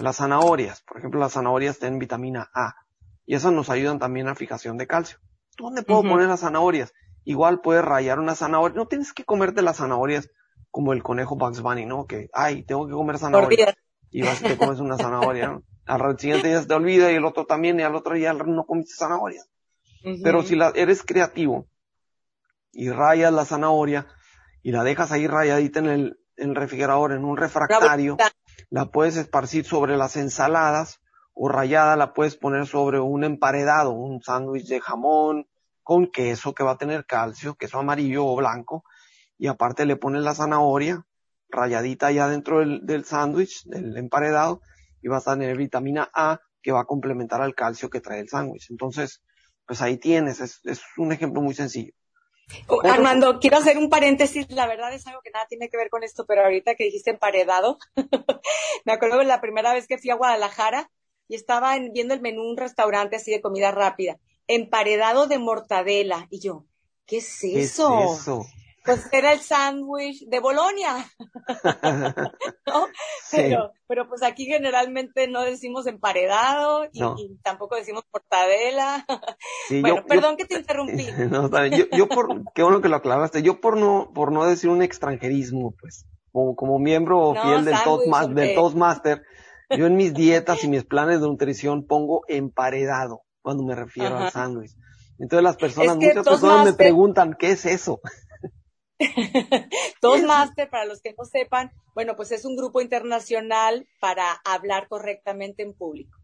Las 0.00 0.16
zanahorias, 0.16 0.82
por 0.82 0.98
ejemplo, 0.98 1.20
las 1.20 1.32
zanahorias 1.32 1.78
tienen 1.78 1.98
vitamina 1.98 2.50
A 2.54 2.74
y 3.26 3.34
esas 3.34 3.52
nos 3.52 3.70
ayudan 3.70 3.98
también 3.98 4.28
a 4.28 4.34
fijación 4.34 4.76
de 4.76 4.86
calcio. 4.86 5.18
¿Dónde 5.56 5.82
puedo 5.82 6.02
poner 6.02 6.28
las 6.28 6.40
zanahorias? 6.40 6.92
Igual 7.24 7.60
puedes 7.60 7.84
rayar 7.84 8.18
una 8.18 8.34
zanahoria. 8.34 8.76
No 8.76 8.86
tienes 8.86 9.12
que 9.12 9.24
comerte 9.24 9.62
las 9.62 9.76
zanahorias 9.76 10.30
como 10.70 10.92
el 10.92 11.02
conejo 11.02 11.36
Bugs 11.36 11.60
Bunny, 11.60 11.84
¿no? 11.84 12.06
Que, 12.06 12.28
ay, 12.32 12.62
tengo 12.64 12.86
que 12.86 12.92
comer 12.92 13.18
zanahoria. 13.18 13.76
Y 14.10 14.22
vas 14.22 14.40
y 14.40 14.44
te 14.44 14.56
comes 14.56 14.80
una 14.80 14.96
zanahoria, 14.96 15.48
¿no? 15.48 15.62
Al 15.86 16.18
siguiente 16.18 16.48
día 16.48 16.60
se 16.60 16.66
te 16.66 16.74
olvida 16.74 17.12
y 17.12 17.16
el 17.16 17.24
otro 17.24 17.44
también 17.44 17.78
y 17.78 17.82
al 17.82 17.94
otro 17.94 18.14
día 18.14 18.32
no 18.32 18.64
comiste 18.64 18.94
zanahoria. 18.94 19.42
Pero 20.22 20.42
si 20.42 20.56
la, 20.56 20.72
eres 20.74 21.02
creativo 21.02 21.68
y 22.72 22.90
rayas 22.90 23.32
la 23.32 23.44
zanahoria 23.44 24.06
y 24.62 24.72
la 24.72 24.82
dejas 24.82 25.12
ahí 25.12 25.26
rayadita 25.26 25.80
en 25.80 25.86
el, 25.86 26.20
en 26.36 26.50
el 26.50 26.56
refrigerador, 26.56 27.12
en 27.12 27.24
un 27.24 27.36
refractario, 27.36 28.16
la 28.70 28.86
puedes 28.86 29.16
esparcir 29.16 29.64
sobre 29.64 29.96
las 29.96 30.16
ensaladas 30.16 31.00
o 31.34 31.48
rayada 31.48 31.96
la 31.96 32.14
puedes 32.14 32.36
poner 32.36 32.66
sobre 32.66 33.00
un 33.00 33.24
emparedado, 33.24 33.92
un 33.92 34.22
sándwich 34.22 34.68
de 34.68 34.80
jamón 34.80 35.46
con 35.82 36.06
queso 36.06 36.54
que 36.54 36.62
va 36.62 36.72
a 36.72 36.78
tener 36.78 37.04
calcio, 37.04 37.54
queso 37.56 37.78
amarillo 37.78 38.26
o 38.26 38.36
blanco, 38.36 38.84
y 39.38 39.48
aparte 39.48 39.86
le 39.86 39.96
pones 39.96 40.22
la 40.22 40.34
zanahoria 40.34 41.04
rayadita 41.48 42.08
allá 42.08 42.28
dentro 42.28 42.60
del, 42.60 42.86
del 42.86 43.04
sándwich, 43.04 43.64
del 43.64 43.96
emparedado, 43.96 44.60
y 45.02 45.08
vas 45.08 45.26
a 45.26 45.32
tener 45.32 45.56
vitamina 45.56 46.08
A 46.14 46.40
que 46.62 46.72
va 46.72 46.82
a 46.82 46.84
complementar 46.84 47.40
al 47.40 47.54
calcio 47.54 47.90
que 47.90 48.00
trae 48.00 48.20
el 48.20 48.28
sándwich. 48.28 48.70
Entonces, 48.70 49.22
pues 49.66 49.82
ahí 49.82 49.96
tienes, 49.96 50.40
es, 50.40 50.60
es 50.64 50.82
un 50.96 51.10
ejemplo 51.12 51.40
muy 51.40 51.54
sencillo. 51.54 51.92
Oh, 52.66 52.80
Armando, 52.84 53.38
quiero 53.40 53.58
hacer 53.58 53.78
un 53.78 53.88
paréntesis, 53.88 54.50
la 54.50 54.66
verdad 54.66 54.92
es 54.92 55.06
algo 55.06 55.20
que 55.22 55.30
nada 55.30 55.46
tiene 55.48 55.68
que 55.68 55.76
ver 55.76 55.90
con 55.90 56.02
esto, 56.02 56.24
pero 56.26 56.42
ahorita 56.42 56.74
que 56.74 56.84
dijiste 56.84 57.10
emparedado, 57.10 57.78
me 58.84 58.92
acuerdo 58.92 59.18
de 59.18 59.24
la 59.24 59.40
primera 59.40 59.72
vez 59.72 59.86
que 59.86 59.98
fui 59.98 60.10
a 60.10 60.16
Guadalajara, 60.16 60.90
y 61.30 61.36
estaba 61.36 61.78
viendo 61.92 62.12
el 62.12 62.20
menú 62.20 62.42
un 62.42 62.56
restaurante 62.56 63.14
así 63.14 63.30
de 63.30 63.40
comida 63.40 63.70
rápida, 63.70 64.18
emparedado 64.48 65.28
de 65.28 65.38
mortadela. 65.38 66.26
Y 66.28 66.40
yo, 66.40 66.64
¿qué 67.06 67.18
es 67.18 67.44
eso? 67.44 68.16
eso? 68.16 68.46
Pues 68.90 69.08
era 69.12 69.32
el 69.32 69.40
sándwich 69.40 70.26
de 70.26 70.40
Bolonia. 70.40 71.06
¿No? 72.66 72.86
Pero, 73.30 73.72
pero 73.86 74.08
pues 74.08 74.22
aquí 74.22 74.46
generalmente 74.46 75.28
no 75.28 75.42
decimos 75.42 75.86
emparedado 75.86 76.86
y, 76.92 77.00
tampoco 77.42 77.76
decimos 77.76 78.02
mortadela. 78.12 79.06
bueno, 79.70 80.04
perdón 80.06 80.36
que 80.36 80.44
te 80.44 80.56
interrumpí. 80.56 81.06
No, 81.30 81.48
yo, 81.66 81.84
yo 81.92 82.08
por, 82.08 82.52
qué 82.52 82.62
bueno 82.62 82.80
que 82.80 82.88
lo 82.88 82.96
aclaraste. 82.96 83.42
Yo 83.42 83.60
por 83.60 83.76
no, 83.76 84.10
por 84.12 84.32
no 84.32 84.44
decir 84.44 84.70
un 84.70 84.82
extranjerismo, 84.82 85.74
pues, 85.80 86.06
como, 86.32 86.56
como 86.56 86.78
miembro 86.78 87.34
fiel 87.40 87.64
del, 87.64 87.76
Toastmaster, 87.84 88.34
del 88.34 88.54
Toastmaster, 88.54 89.22
yo 89.70 89.86
en 89.86 89.94
mis 89.94 90.12
dietas 90.14 90.64
y 90.64 90.68
mis 90.68 90.84
planes 90.84 91.20
de 91.20 91.28
nutrición 91.28 91.86
pongo 91.86 92.22
emparedado 92.26 93.22
cuando 93.42 93.62
me 93.62 93.76
refiero 93.76 94.18
al 94.18 94.30
sándwich. 94.32 94.72
Entonces 95.20 95.44
las 95.44 95.56
personas, 95.56 95.96
muchas 95.96 96.26
personas 96.26 96.64
me 96.64 96.72
preguntan, 96.72 97.36
¿qué 97.38 97.52
es 97.52 97.66
eso? 97.66 98.00
Toastmaster, 100.00 100.68
para 100.68 100.84
los 100.84 101.00
que 101.00 101.14
no 101.16 101.24
sepan, 101.24 101.72
bueno, 101.94 102.16
pues 102.16 102.32
es 102.32 102.44
un 102.44 102.56
grupo 102.56 102.80
internacional 102.80 103.86
para 104.00 104.32
hablar 104.44 104.88
correctamente 104.88 105.62
en 105.62 105.74
público. 105.74 106.18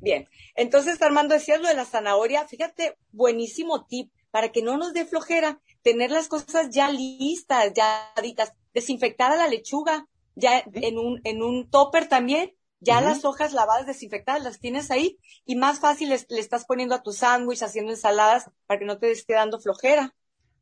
Bien, 0.00 0.28
entonces 0.56 1.00
Armando 1.00 1.34
decías 1.34 1.60
lo 1.60 1.68
de 1.68 1.74
la 1.74 1.84
zanahoria, 1.84 2.46
fíjate, 2.46 2.96
buenísimo 3.12 3.86
tip 3.86 4.10
para 4.30 4.50
que 4.52 4.62
no 4.62 4.76
nos 4.76 4.92
dé 4.92 5.04
flojera, 5.04 5.60
tener 5.82 6.10
las 6.10 6.28
cosas 6.28 6.70
ya 6.70 6.90
listas, 6.90 7.72
ya 7.74 8.12
ditas, 8.22 8.52
desinfectada 8.74 9.36
la 9.36 9.48
lechuga, 9.48 10.06
ya 10.36 10.62
en 10.72 10.98
un, 10.98 11.20
en 11.24 11.42
un 11.42 11.68
topper 11.68 12.08
también, 12.08 12.54
ya 12.80 13.00
las 13.02 13.24
hojas 13.26 13.52
lavadas, 13.52 13.86
desinfectadas, 13.86 14.42
las 14.42 14.58
tienes 14.58 14.90
ahí 14.90 15.18
y 15.44 15.56
más 15.56 15.80
fácil 15.80 16.08
le, 16.08 16.40
estás 16.40 16.64
poniendo 16.64 16.94
a 16.94 17.02
tu 17.02 17.12
sándwich, 17.12 17.62
haciendo 17.62 17.92
ensaladas 17.92 18.50
para 18.66 18.80
que 18.80 18.86
no 18.86 18.98
te 18.98 19.10
esté 19.10 19.34
dando 19.34 19.60
flojera. 19.60 20.14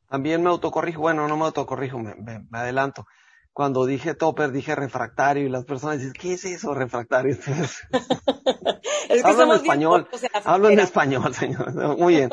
También 0.09 0.43
me 0.43 0.49
autocorrijo, 0.49 1.01
bueno, 1.01 1.29
no 1.29 1.37
me 1.37 1.45
autocorrijo, 1.45 1.99
me, 1.99 2.15
me, 2.15 2.59
adelanto. 2.59 3.07
Cuando 3.53 3.87
dije 3.87 4.15
topper, 4.15 4.53
dije 4.53 4.75
refractario 4.75 5.45
y 5.45 5.49
las 5.49 5.65
personas 5.65 5.99
dicen, 5.99 6.13
¿qué 6.15 6.35
es 6.35 6.45
eso 6.45 6.75
refractario? 6.75 7.37
es 9.09 9.25
hablo 9.25 9.43
en 9.45 9.51
español, 9.53 10.09
hablo 10.45 10.71
en 10.71 10.81
español, 10.81 11.35
señor. 11.35 11.99
Muy 11.99 12.15
bien. 12.15 12.31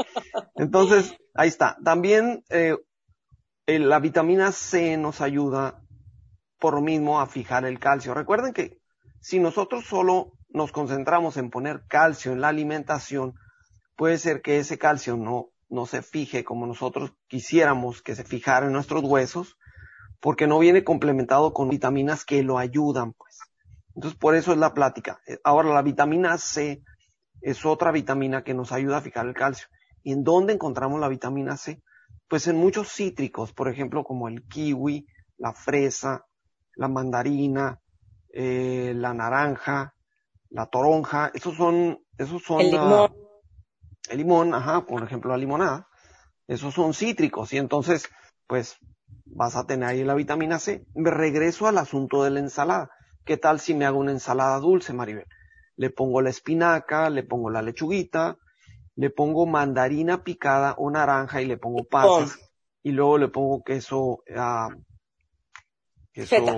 Entonces, 0.55 1.17
ahí 1.33 1.49
está. 1.49 1.77
También 1.83 2.43
eh, 2.49 2.77
la 3.65 3.99
vitamina 3.99 4.51
C 4.51 4.97
nos 4.97 5.19
ayuda 5.21 5.81
por 6.59 6.75
lo 6.75 6.81
mismo 6.81 7.19
a 7.19 7.27
fijar 7.27 7.65
el 7.65 7.79
calcio. 7.79 8.13
Recuerden 8.13 8.53
que 8.53 8.79
si 9.19 9.39
nosotros 9.39 9.85
solo 9.85 10.33
nos 10.49 10.71
concentramos 10.71 11.38
en 11.38 11.49
poner 11.49 11.85
calcio 11.88 12.31
en 12.31 12.41
la 12.41 12.49
alimentación, 12.49 13.33
puede 13.95 14.17
ser 14.17 14.41
que 14.41 14.59
ese 14.59 14.77
calcio 14.77 15.17
no, 15.17 15.49
no 15.69 15.86
se 15.86 16.01
fije 16.01 16.43
como 16.43 16.67
nosotros 16.67 17.13
quisiéramos 17.28 18.01
que 18.01 18.15
se 18.15 18.23
fijara 18.23 18.67
en 18.67 18.73
nuestros 18.73 19.04
huesos, 19.04 19.58
porque 20.19 20.47
no 20.47 20.60
viene 20.60 20.84
complementado 20.84 21.54
con 21.54 21.69
vitaminas 21.69 22.25
que 22.25 22.43
lo 22.43 22.58
ayudan, 22.58 23.13
pues. 23.13 23.39
Entonces, 23.95 24.19
por 24.19 24.36
eso 24.36 24.51
es 24.51 24.58
la 24.58 24.73
plática. 24.73 25.19
Ahora, 25.43 25.73
la 25.73 25.82
vitamina 25.82 26.38
C 26.38 26.84
es 27.41 27.65
otra 27.65 27.91
vitamina 27.91 28.43
que 28.43 28.54
nos 28.54 28.71
ayuda 28.71 28.97
a 28.97 29.01
fijar 29.01 29.25
el 29.25 29.34
calcio. 29.34 29.67
¿Y 30.04 30.12
en 30.12 30.23
dónde 30.23 30.54
encontramos 30.54 30.99
la 30.99 31.08
vitamina 31.08 31.58
C? 31.58 31.82
Pues 32.28 32.47
en 32.47 32.58
muchos 32.58 32.91
cítricos, 32.91 33.54
por 33.54 33.69
ejemplo, 33.69 34.04
como 34.04 34.28
el 34.28 34.43
kiwi, 34.47 35.08
la 35.38 35.54
fresa, 35.54 36.25
la 36.75 36.88
mandarina, 36.88 37.80
eh, 38.34 38.93
la 38.95 39.13
naranja, 39.13 39.95
la 40.49 40.65
toronja, 40.65 41.32
esos 41.34 41.56
son, 41.56 41.99
esos 42.17 42.43
son 42.43 42.62
el 42.62 42.71
limón. 42.71 43.24
El 44.10 44.18
limón, 44.18 44.54
ajá, 44.54 44.86
por 44.86 45.04
ejemplo 45.04 45.32
la 45.32 45.38
limonada, 45.38 45.88
esos 46.48 46.74
son 46.74 46.94
cítricos 46.94 47.54
y 47.54 47.58
entonces, 47.58 48.10
pues, 48.48 48.78
vas 49.26 49.56
a 49.56 49.65
tener 49.65 49.89
ahí 49.89 50.04
la 50.04 50.13
vitamina 50.13 50.60
C. 50.60 50.86
Me 50.94 51.12
regreso 51.12 51.68
al 51.68 51.78
asunto 51.78 52.24
de 52.24 52.30
la 52.30 52.39
ensalada. 52.39 52.91
¿qué 53.26 53.38
tal 53.38 53.60
si 53.60 53.74
me 53.74 53.86
hago 53.86 54.00
una 54.00 54.12
ensalada 54.12 54.60
dulce, 54.60 54.94
Maribel? 54.94 55.26
Le 55.76 55.89
pongo 55.89 56.22
la 56.22 56.30
espinaca, 56.30 57.10
le 57.10 57.24
pongo 57.24 57.50
la 57.50 57.62
lechuguita, 57.62 58.38
le 58.96 59.10
pongo 59.10 59.46
mandarina 59.46 60.24
picada 60.24 60.76
o 60.78 60.89
naranja 60.89 61.41
y 61.41 61.46
le 61.46 61.58
pongo 61.58 61.84
pasas. 61.84 62.39
Y 62.82 62.91
luego 62.91 63.18
le 63.18 63.28
pongo 63.28 63.63
queso, 63.63 64.24
uh, 64.30 64.84
queso 66.13 66.36
feta. 66.36 66.56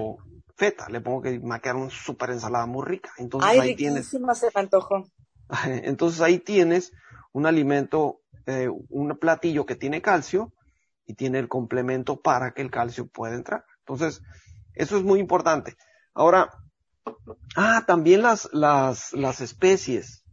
feta. 0.55 0.89
Le 0.89 1.01
pongo 1.01 1.21
que 1.21 1.39
me 1.39 1.49
va 1.49 1.55
a 1.55 1.59
quedar 1.59 1.77
una 1.77 1.89
super 1.89 2.29
ensalada 2.29 2.65
muy 2.65 2.85
rica. 2.85 3.09
Entonces 3.17 3.49
Ay, 3.49 3.59
ahí 3.59 3.75
tienes. 3.75 4.07
se 4.07 4.19
me 4.19 4.27
antojo. 4.53 5.07
Entonces 5.65 6.21
ahí 6.21 6.37
tienes 6.37 6.91
un 7.37 7.45
alimento, 7.45 8.21
eh, 8.47 8.67
un 8.89 9.15
platillo 9.19 9.67
que 9.67 9.75
tiene 9.75 10.01
calcio 10.01 10.53
y 11.05 11.13
tiene 11.13 11.37
el 11.37 11.47
complemento 11.47 12.19
para 12.19 12.51
que 12.51 12.63
el 12.63 12.71
calcio 12.71 13.05
pueda 13.05 13.35
entrar. 13.35 13.63
Entonces, 13.81 14.23
eso 14.73 14.97
es 14.97 15.03
muy 15.03 15.19
importante. 15.19 15.75
Ahora, 16.15 16.49
ah, 17.55 17.83
también 17.85 18.23
las, 18.23 18.49
las, 18.53 19.13
las 19.13 19.41
especies 19.41 20.25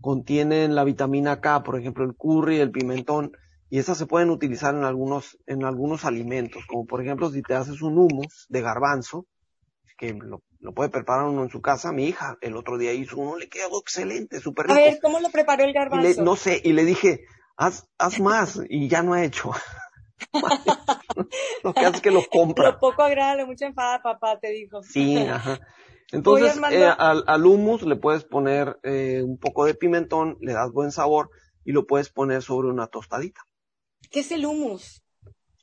contienen 0.00 0.74
la 0.74 0.82
vitamina 0.82 1.40
K, 1.40 1.62
por 1.62 1.78
ejemplo, 1.78 2.04
el 2.04 2.16
curry, 2.16 2.58
el 2.58 2.72
pimentón, 2.72 3.30
y 3.70 3.78
esas 3.78 3.96
se 3.96 4.06
pueden 4.06 4.30
utilizar 4.30 4.74
en 4.74 4.82
algunos, 4.82 5.38
en 5.46 5.64
algunos 5.64 6.04
alimentos, 6.04 6.64
como 6.66 6.86
por 6.86 7.02
ejemplo 7.02 7.30
si 7.30 7.42
te 7.42 7.54
haces 7.54 7.82
un 7.82 7.98
humus 7.98 8.46
de 8.48 8.62
garbanzo, 8.62 9.26
que 9.96 10.12
lo, 10.12 10.42
lo 10.60 10.72
puede 10.72 10.90
preparar 10.90 11.26
uno 11.26 11.42
en 11.42 11.50
su 11.50 11.60
casa, 11.60 11.92
mi 11.92 12.06
hija 12.06 12.36
el 12.40 12.56
otro 12.56 12.78
día 12.78 12.92
hizo 12.92 13.16
uno, 13.18 13.36
le 13.36 13.48
quedó 13.48 13.80
excelente, 13.80 14.40
súper 14.40 14.66
rico. 14.66 14.78
A 14.78 14.82
ver, 14.82 14.98
¿cómo 15.00 15.20
lo 15.20 15.30
preparó 15.30 15.64
el 15.64 15.72
garbanzo? 15.72 16.22
no 16.22 16.36
sé, 16.36 16.60
y 16.64 16.72
le 16.72 16.84
dije, 16.84 17.24
haz, 17.56 17.88
haz 17.98 18.20
más, 18.20 18.60
y 18.68 18.88
ya 18.88 19.02
no 19.02 19.14
ha 19.14 19.24
hecho. 19.24 19.52
lo 21.62 21.72
que 21.72 21.80
hace 21.80 21.96
es 21.96 22.02
que 22.02 22.10
lo 22.10 22.24
compra. 22.28 22.72
Lo 22.72 22.78
poco 22.78 23.02
agrada, 23.02 23.46
mucha 23.46 23.66
enfada, 23.66 24.02
papá, 24.02 24.38
te 24.38 24.50
dijo. 24.50 24.82
Sí, 24.82 25.16
ajá. 25.16 25.60
Entonces, 26.10 26.58
eh, 26.70 26.86
al, 26.86 27.24
al, 27.26 27.46
hummus 27.46 27.82
le 27.82 27.96
puedes 27.96 28.24
poner 28.24 28.78
eh, 28.82 29.22
un 29.22 29.38
poco 29.38 29.66
de 29.66 29.74
pimentón, 29.74 30.38
le 30.40 30.54
das 30.54 30.72
buen 30.72 30.90
sabor 30.90 31.30
y 31.64 31.72
lo 31.72 31.86
puedes 31.86 32.08
poner 32.08 32.42
sobre 32.42 32.68
una 32.68 32.86
tostadita. 32.86 33.42
¿Qué 34.10 34.20
es 34.20 34.32
el 34.32 34.46
hummus? 34.46 35.02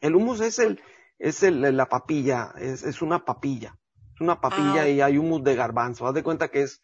El 0.01 0.15
hummus 0.15 0.41
es 0.41 0.59
el, 0.59 0.79
es 1.17 1.41
el, 1.41 1.61
la 1.75 1.87
papilla, 1.87 2.53
es, 2.59 2.83
es 2.83 3.01
una 3.01 3.25
papilla. 3.25 3.75
Es 4.15 4.21
una 4.21 4.39
papilla 4.41 4.81
Ah. 4.83 4.89
y 4.89 5.01
hay 5.01 5.17
hummus 5.17 5.43
de 5.43 5.55
garbanzo. 5.55 6.07
Haz 6.07 6.13
de 6.15 6.23
cuenta 6.23 6.49
que 6.49 6.61
es 6.63 6.81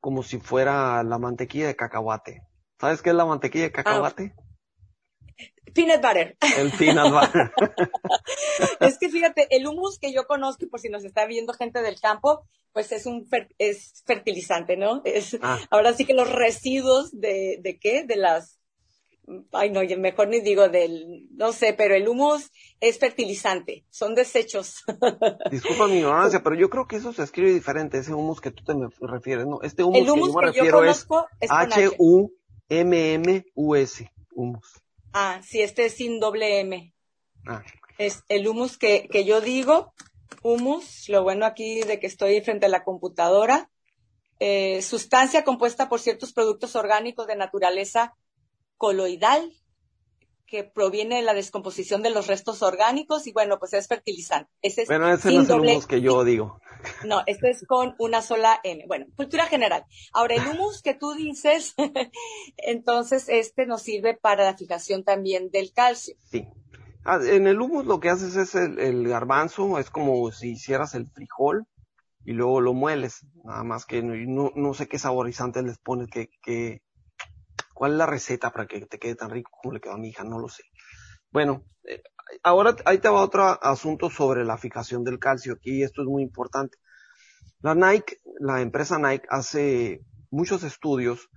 como 0.00 0.22
si 0.22 0.38
fuera 0.38 1.02
la 1.04 1.18
mantequilla 1.18 1.66
de 1.68 1.76
cacahuate. 1.76 2.42
¿Sabes 2.80 3.00
qué 3.02 3.10
es 3.10 3.16
la 3.16 3.24
mantequilla 3.24 3.64
de 3.64 3.72
cacahuate? 3.72 4.34
Peanut 5.74 6.02
butter. 6.02 6.36
El 6.58 6.70
peanut 6.72 7.12
butter. 7.12 7.52
es 8.80 8.98
que 8.98 9.08
fíjate, 9.08 9.46
el 9.56 9.66
humus 9.66 9.98
que 9.98 10.12
yo 10.12 10.26
conozco, 10.26 10.66
por 10.68 10.80
si 10.80 10.88
nos 10.90 11.04
está 11.04 11.24
viendo 11.26 11.54
gente 11.54 11.80
del 11.82 11.98
campo, 12.00 12.46
pues 12.72 12.92
es 12.92 13.06
un 13.06 13.26
fer- 13.28 13.54
es 13.58 14.02
fertilizante, 14.06 14.76
¿no? 14.76 15.00
Es, 15.04 15.38
Ah. 15.40 15.58
Ahora 15.70 15.92
sí 15.94 16.04
que 16.04 16.14
los 16.14 16.30
residuos 16.30 17.10
de, 17.18 17.58
de 17.62 17.78
qué, 17.78 18.04
de 18.04 18.16
las, 18.16 18.58
ay 19.52 19.70
no, 19.70 19.80
mejor 19.98 20.28
ni 20.28 20.40
digo 20.40 20.68
del, 20.68 21.26
no 21.32 21.52
sé, 21.52 21.72
pero 21.72 21.94
el 21.94 22.08
humus 22.08 22.50
es 22.80 22.98
fertilizante, 22.98 23.84
son 23.90 24.14
desechos. 24.14 24.82
Disculpa 25.50 25.86
mi 25.86 25.98
ignorancia, 25.98 26.42
pero 26.42 26.56
yo 26.56 26.68
creo 26.68 26.86
que 26.86 26.96
eso 26.96 27.12
se 27.12 27.22
escribe 27.22 27.52
diferente, 27.52 27.98
ese 27.98 28.14
hummus 28.14 28.40
que 28.40 28.50
tú 28.50 28.64
te 28.64 28.74
me 28.74 28.88
refieres. 29.00 29.46
No, 29.46 29.60
este 29.62 29.82
el 29.82 29.88
humus 29.88 30.00
que 30.00 30.06
yo 30.06 30.16
me 30.16 30.52
que 30.52 30.58
yo 30.58 30.64
refiero 30.64 30.84
es 30.84 31.04
conozco 31.04 31.28
es. 31.40 31.50
H-U-M-M-U-S. 31.50 32.32
Hummus. 34.34 34.82
Ah, 35.12 35.40
sí, 35.42 35.60
este 35.60 35.84
es 35.86 35.94
sin 35.94 36.18
doble 36.18 36.60
M. 36.60 36.94
Ah, 37.46 37.62
Es 37.98 38.24
el 38.28 38.48
humus 38.48 38.78
que, 38.78 39.08
que 39.10 39.24
yo 39.24 39.42
digo, 39.42 39.92
humus, 40.42 41.08
lo 41.08 41.22
bueno 41.22 41.44
aquí 41.44 41.82
de 41.82 42.00
que 42.00 42.06
estoy 42.06 42.40
frente 42.40 42.66
a 42.66 42.70
la 42.70 42.82
computadora, 42.82 43.70
eh, 44.40 44.80
sustancia 44.82 45.44
compuesta 45.44 45.88
por 45.88 46.00
ciertos 46.00 46.32
productos 46.32 46.74
orgánicos 46.74 47.26
de 47.26 47.36
naturaleza 47.36 48.16
coloidal 48.82 49.52
que 50.44 50.64
proviene 50.64 51.14
de 51.14 51.22
la 51.22 51.34
descomposición 51.34 52.02
de 52.02 52.10
los 52.10 52.26
restos 52.26 52.64
orgánicos 52.64 53.28
y 53.28 53.32
bueno, 53.32 53.60
pues 53.60 53.74
es 53.74 53.86
fertilizante. 53.86 54.50
Ese 54.60 54.82
es 54.82 54.88
bueno, 54.88 55.08
ese 55.08 55.30
no 55.30 55.42
es 55.42 55.48
el 55.48 55.60
hummus 55.60 55.86
que 55.86 56.00
yo 56.00 56.24
digo. 56.24 56.60
No, 57.06 57.22
este 57.26 57.50
es 57.50 57.64
con 57.64 57.94
una 58.00 58.22
sola 58.22 58.58
M. 58.64 58.84
Bueno, 58.88 59.06
cultura 59.14 59.46
general. 59.46 59.84
Ahora, 60.12 60.34
el 60.34 60.48
humus 60.48 60.82
que 60.82 60.94
tú 60.94 61.14
dices, 61.14 61.76
entonces 62.56 63.28
este 63.28 63.66
nos 63.66 63.82
sirve 63.82 64.18
para 64.20 64.42
la 64.42 64.56
fijación 64.56 65.04
también 65.04 65.50
del 65.52 65.72
calcio. 65.72 66.16
Sí. 66.28 66.48
Ah, 67.04 67.20
en 67.22 67.46
el 67.46 67.60
hummus 67.60 67.86
lo 67.86 68.00
que 68.00 68.10
haces 68.10 68.34
es 68.34 68.56
el, 68.56 68.80
el 68.80 69.06
garbanzo, 69.06 69.78
es 69.78 69.90
como 69.90 70.32
si 70.32 70.54
hicieras 70.54 70.96
el 70.96 71.08
frijol 71.08 71.68
y 72.24 72.32
luego 72.32 72.60
lo 72.60 72.74
mueles. 72.74 73.26
Nada 73.44 73.62
más 73.62 73.86
que 73.86 74.02
no, 74.02 74.16
no, 74.16 74.50
no 74.56 74.74
sé 74.74 74.88
qué 74.88 74.98
saborizantes 74.98 75.62
les 75.62 75.78
pones, 75.78 76.08
que, 76.08 76.30
que, 76.42 76.82
cuál 77.74 77.92
es 77.92 77.98
la 77.98 78.06
receta 78.06 78.50
para 78.50 78.66
que 78.66 78.86
te 78.86 78.98
quede 78.98 79.14
tan 79.14 79.30
rico 79.30 79.50
como 79.60 79.74
le 79.74 79.80
quedó 79.80 79.94
a 79.94 79.98
mi 79.98 80.08
hija, 80.08 80.24
no 80.24 80.38
lo 80.38 80.48
sé. 80.48 80.64
Bueno, 81.30 81.64
eh, 81.84 82.02
ahora 82.42 82.76
ahí 82.84 82.98
te 82.98 83.08
va 83.08 83.22
otro 83.22 83.44
asunto 83.62 84.10
sobre 84.10 84.44
la 84.44 84.58
fijación 84.58 85.04
del 85.04 85.18
calcio. 85.18 85.54
Aquí 85.54 85.82
esto 85.82 86.02
es 86.02 86.08
muy 86.08 86.22
importante. 86.22 86.78
La 87.60 87.74
Nike, 87.74 88.16
la 88.40 88.60
empresa 88.60 88.98
Nike 88.98 89.26
hace 89.30 90.04
muchos 90.30 90.64
estudios 90.64 91.28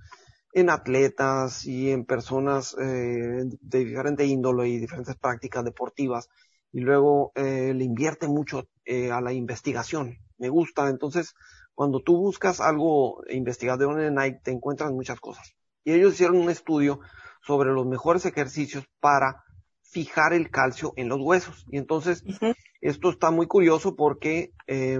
en 0.54 0.70
atletas 0.70 1.66
y 1.66 1.92
en 1.92 2.06
personas 2.06 2.76
eh, 2.80 3.44
de 3.62 3.80
diferente 3.80 4.26
índole 4.26 4.70
y 4.70 4.80
diferentes 4.80 5.16
prácticas 5.18 5.66
deportivas 5.66 6.30
y 6.72 6.80
luego 6.80 7.32
eh, 7.36 7.74
le 7.76 7.84
invierte 7.84 8.28
mucho 8.28 8.68
eh, 8.86 9.12
a 9.12 9.22
la 9.22 9.34
investigación. 9.34 10.18
Me 10.38 10.50
gusta. 10.50 10.90
Entonces, 10.90 11.34
cuando 11.74 12.02
tú 12.02 12.18
buscas 12.18 12.60
algo 12.60 13.22
investigador 13.30 14.02
en 14.02 14.16
Nike, 14.16 14.40
te 14.44 14.52
encuentras 14.52 14.92
muchas 14.92 15.20
cosas. 15.20 15.56
Y 15.86 15.94
ellos 15.94 16.16
hicieron 16.16 16.38
un 16.38 16.50
estudio 16.50 17.00
sobre 17.42 17.72
los 17.72 17.86
mejores 17.86 18.26
ejercicios 18.26 18.86
para 19.00 19.46
fijar 19.84 20.34
el 20.34 20.50
calcio 20.50 20.92
en 20.98 21.08
los 21.08 21.22
huesos. 21.22 21.66
Y 21.70 21.78
entonces, 21.78 22.24
esto 22.82 23.10
está 23.10 23.32
muy 23.32 23.48
curioso 23.48 23.96
porque 23.96 24.52
eh, 24.68 25.00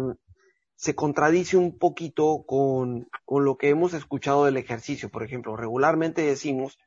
se 0.76 0.96
contradice 0.96 1.58
un 1.58 1.78
poquito 1.78 2.46
con, 2.48 3.10
con 3.26 3.44
lo 3.44 3.58
que 3.58 3.70
hemos 3.70 3.94
escuchado 3.94 4.46
del 4.46 4.58
ejercicio. 4.58 5.10
Por 5.10 5.24
ejemplo, 5.24 5.58
regularmente 5.58 6.22
decimos 6.22 6.78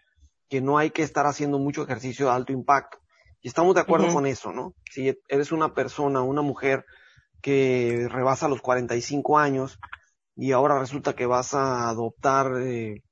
que 0.49 0.61
no 0.61 0.79
hay 0.79 0.91
que 0.91 1.03
estar 1.03 1.27
haciendo 1.27 1.59
mucho 1.59 1.83
ejercicio 1.83 2.27
de 2.27 2.33
alto 2.33 2.53
impacto. 2.53 2.99
Y 3.41 3.49
estamos 3.49 3.75
de 3.75 3.83
acuerdo 3.83 4.13
con 4.13 4.27
eso, 4.27 4.53
¿no? 4.53 4.75
Si 4.91 5.15
eres 5.29 5.53
una 5.53 5.75
persona, 5.75 6.23
una 6.23 6.43
mujer 6.43 6.85
que 7.41 8.09
rebasa 8.11 8.49
los 8.49 8.61
45 8.61 9.39
años 9.39 9.79
y 10.35 10.53
ahora 10.53 10.79
resulta 10.79 11.15
que 11.15 11.27
vas 11.27 11.55
a 11.55 11.89
adoptar 11.89 12.61
eh, 12.61 13.03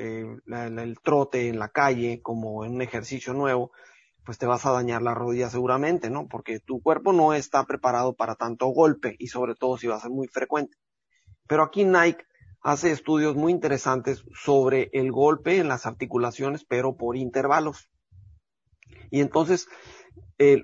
eh, 0.00 0.24
el 0.46 0.98
trote 1.02 1.48
en 1.48 1.58
la 1.58 1.68
calle 1.68 2.22
como 2.22 2.64
en 2.64 2.72
un 2.72 2.82
ejercicio 2.82 3.34
nuevo, 3.34 3.70
pues 4.24 4.38
te 4.38 4.46
vas 4.46 4.64
a 4.64 4.72
dañar 4.72 5.02
la 5.02 5.12
rodilla 5.12 5.50
seguramente, 5.50 6.08
¿no? 6.08 6.26
Porque 6.26 6.58
tu 6.58 6.80
cuerpo 6.80 7.12
no 7.12 7.34
está 7.34 7.64
preparado 7.64 8.14
para 8.14 8.34
tanto 8.34 8.68
golpe 8.68 9.14
y 9.18 9.26
sobre 9.26 9.54
todo 9.54 9.76
si 9.76 9.88
va 9.88 9.96
a 9.96 10.00
ser 10.00 10.10
muy 10.10 10.26
frecuente. 10.28 10.78
Pero 11.46 11.64
aquí 11.64 11.84
Nike 11.84 12.24
hace 12.62 12.92
estudios 12.92 13.36
muy 13.36 13.52
interesantes 13.52 14.24
sobre 14.32 14.88
el 14.94 15.12
golpe 15.12 15.58
en 15.58 15.68
las 15.68 15.84
articulaciones, 15.84 16.64
pero 16.64 16.96
por 16.96 17.16
intervalos. 17.16 17.90
Y 19.10 19.20
entonces, 19.20 19.68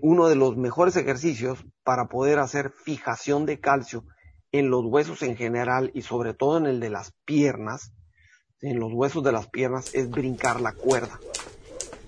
uno 0.00 0.28
de 0.28 0.36
los 0.36 0.56
mejores 0.56 0.96
ejercicios 0.96 1.64
para 1.82 2.08
poder 2.08 2.38
hacer 2.38 2.70
fijación 2.70 3.44
de 3.44 3.60
calcio 3.60 4.04
en 4.52 4.70
los 4.70 4.84
huesos 4.84 5.22
en 5.22 5.36
general 5.36 5.90
y 5.94 6.02
sobre 6.02 6.32
todo 6.32 6.56
en 6.58 6.66
el 6.66 6.80
de 6.80 6.90
las 6.90 7.12
piernas, 7.24 7.92
en 8.60 8.80
los 8.80 8.92
huesos 8.92 9.22
de 9.22 9.32
las 9.32 9.48
piernas, 9.48 9.94
es 9.94 10.10
brincar 10.10 10.60
la 10.60 10.72
cuerda. 10.72 11.18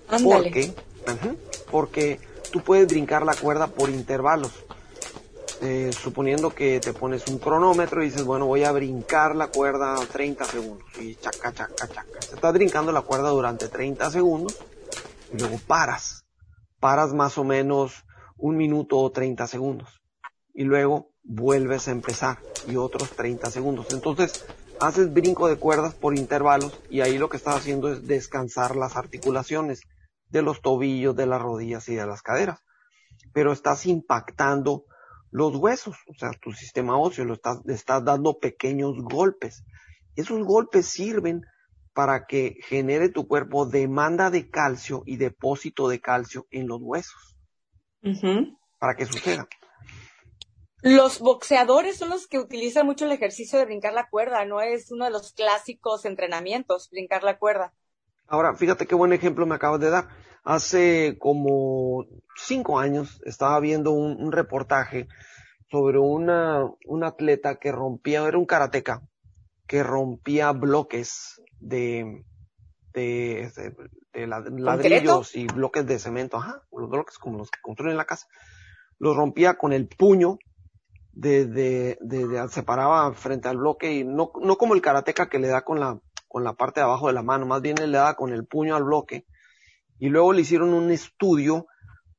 Ándale. 0.07 0.43
Porque, 0.43 0.73
Ajá, 1.05 1.35
porque 1.71 2.19
tú 2.51 2.61
puedes 2.61 2.87
brincar 2.87 3.25
la 3.25 3.35
cuerda 3.35 3.67
por 3.67 3.89
intervalos. 3.89 4.51
Eh, 5.61 5.91
suponiendo 5.91 6.51
que 6.51 6.79
te 6.79 6.93
pones 6.93 7.27
un 7.27 7.37
cronómetro 7.37 8.01
y 8.01 8.05
dices, 8.05 8.23
bueno, 8.23 8.45
voy 8.45 8.63
a 8.63 8.71
brincar 8.71 9.35
la 9.35 9.47
cuerda 9.47 9.95
30 9.95 10.45
segundos. 10.45 10.87
Y 10.99 11.15
chaca, 11.15 11.53
chaca, 11.53 11.87
chaca. 11.87 12.05
Te 12.29 12.35
estás 12.35 12.53
brincando 12.53 12.93
la 12.93 13.01
cuerda 13.01 13.29
durante 13.29 13.67
30 13.67 14.09
segundos 14.09 14.57
y 15.33 15.37
luego 15.37 15.59
paras. 15.67 16.25
Paras 16.79 17.13
más 17.13 17.37
o 17.37 17.43
menos 17.43 18.05
un 18.37 18.55
minuto 18.55 18.97
o 18.97 19.11
30 19.11 19.47
segundos. 19.47 20.01
Y 20.53 20.63
luego 20.63 21.11
vuelves 21.23 21.89
a 21.89 21.91
empezar 21.91 22.39
y 22.67 22.77
otros 22.77 23.09
30 23.11 23.51
segundos. 23.51 23.87
Entonces, 23.91 24.45
haces 24.79 25.13
brinco 25.13 25.47
de 25.47 25.57
cuerdas 25.57 25.93
por 25.93 26.17
intervalos 26.17 26.79
y 26.89 27.01
ahí 27.01 27.17
lo 27.17 27.29
que 27.29 27.37
estás 27.37 27.57
haciendo 27.57 27.91
es 27.91 28.07
descansar 28.07 28.75
las 28.75 28.95
articulaciones 28.95 29.81
de 30.29 30.41
los 30.41 30.61
tobillos, 30.61 31.15
de 31.15 31.25
las 31.25 31.41
rodillas 31.41 31.87
y 31.89 31.95
de 31.95 32.05
las 32.05 32.21
caderas. 32.21 32.59
Pero 33.33 33.51
estás 33.51 33.85
impactando 33.85 34.85
los 35.31 35.55
huesos, 35.55 35.97
o 36.07 36.13
sea, 36.13 36.31
tu 36.41 36.51
sistema 36.53 36.97
óseo, 36.97 37.25
lo 37.25 37.33
estás, 37.35 37.59
le 37.65 37.73
estás 37.73 38.03
dando 38.03 38.39
pequeños 38.39 38.95
golpes. 38.97 39.63
Esos 40.15 40.43
golpes 40.43 40.87
sirven 40.87 41.45
para 41.93 42.25
que 42.25 42.55
genere 42.63 43.09
tu 43.09 43.27
cuerpo 43.27 43.65
demanda 43.65 44.29
de 44.31 44.49
calcio 44.49 45.03
y 45.05 45.17
depósito 45.17 45.89
de 45.89 45.99
calcio 45.99 46.47
en 46.49 46.67
los 46.67 46.79
huesos, 46.81 47.35
para 48.79 48.95
que 48.95 49.05
suceda. 49.05 49.47
Los 50.81 51.19
boxeadores 51.19 51.97
son 51.97 52.09
los 52.09 52.27
que 52.27 52.39
utilizan 52.39 52.85
mucho 52.85 53.05
el 53.05 53.11
ejercicio 53.11 53.59
de 53.59 53.65
brincar 53.65 53.93
la 53.93 54.09
cuerda, 54.09 54.45
¿no? 54.45 54.61
Es 54.61 54.91
uno 54.91 55.05
de 55.05 55.11
los 55.11 55.33
clásicos 55.33 56.05
entrenamientos, 56.05 56.89
brincar 56.89 57.23
la 57.23 57.37
cuerda. 57.37 57.73
Ahora, 58.27 58.55
fíjate 58.55 58.85
qué 58.85 58.95
buen 58.95 59.11
ejemplo 59.11 59.45
me 59.45 59.55
acabas 59.55 59.81
de 59.81 59.89
dar. 59.89 60.07
Hace 60.43 61.17
como 61.19 62.05
cinco 62.35 62.79
años 62.79 63.21
estaba 63.25 63.59
viendo 63.59 63.91
un, 63.91 64.31
reportaje 64.31 65.07
sobre 65.69 65.99
una, 65.99 66.63
un 66.85 67.03
atleta 67.03 67.55
que 67.55 67.71
rompía, 67.71 68.25
era 68.25 68.37
un 68.37 68.45
karateca, 68.45 69.01
que 69.67 69.83
rompía 69.83 70.53
bloques 70.53 71.41
de, 71.59 72.23
de, 72.93 73.51
de, 74.13 74.27
ladrillos 74.27 75.35
y 75.35 75.45
bloques 75.47 75.85
de 75.85 75.99
cemento, 75.99 76.37
ajá, 76.37 76.63
los 76.71 76.89
bloques 76.89 77.17
como 77.17 77.37
los 77.37 77.51
que 77.51 77.59
construyen 77.61 77.97
la 77.97 78.05
casa, 78.05 78.27
los 78.97 79.15
rompía 79.15 79.55
con 79.55 79.73
el 79.73 79.87
puño 79.87 80.39
de, 81.19 81.45
de, 81.47 81.97
de, 81.99 82.47
separaba 82.49 83.13
frente 83.13 83.49
al 83.49 83.57
bloque 83.57 83.93
y 83.93 84.03
no, 84.05 84.31
no 84.41 84.57
como 84.57 84.73
el 84.73 84.81
karateca 84.81 85.27
que 85.27 85.39
le 85.39 85.49
da 85.49 85.63
con 85.63 85.79
la, 85.79 85.99
con 86.29 86.45
la 86.45 86.53
parte 86.53 86.79
de 86.79 86.85
abajo 86.85 87.07
de 87.07 87.13
la 87.13 87.23
mano, 87.23 87.45
más 87.45 87.61
bien 87.61 87.75
le 87.75 87.97
da 87.97 88.15
con 88.15 88.31
el 88.31 88.45
puño 88.45 88.75
al 88.75 88.85
bloque. 88.85 89.25
Y 89.99 90.07
luego 90.07 90.31
le 90.31 90.41
hicieron 90.41 90.73
un 90.73 90.91
estudio 90.91 91.67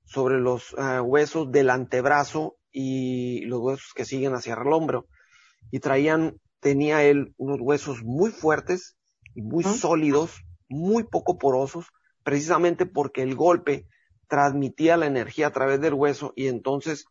sobre 0.04 0.38
los 0.38 0.74
eh, 0.76 1.00
huesos 1.00 1.50
del 1.50 1.70
antebrazo 1.70 2.56
y 2.70 3.46
los 3.46 3.60
huesos 3.60 3.92
que 3.94 4.04
siguen 4.04 4.34
hacia 4.34 4.52
el 4.52 4.72
hombro. 4.72 5.06
Y 5.70 5.80
traían, 5.80 6.38
tenía 6.60 7.02
él 7.02 7.32
unos 7.38 7.58
huesos 7.60 8.02
muy 8.02 8.30
fuertes 8.30 8.98
y 9.34 9.40
muy 9.40 9.64
sólidos, 9.64 10.42
muy 10.68 11.04
poco 11.04 11.38
porosos, 11.38 11.86
precisamente 12.22 12.84
porque 12.84 13.22
el 13.22 13.34
golpe 13.34 13.86
transmitía 14.28 14.98
la 14.98 15.06
energía 15.06 15.46
a 15.46 15.52
través 15.52 15.80
del 15.80 15.94
hueso 15.94 16.34
y 16.36 16.48
entonces 16.48 17.06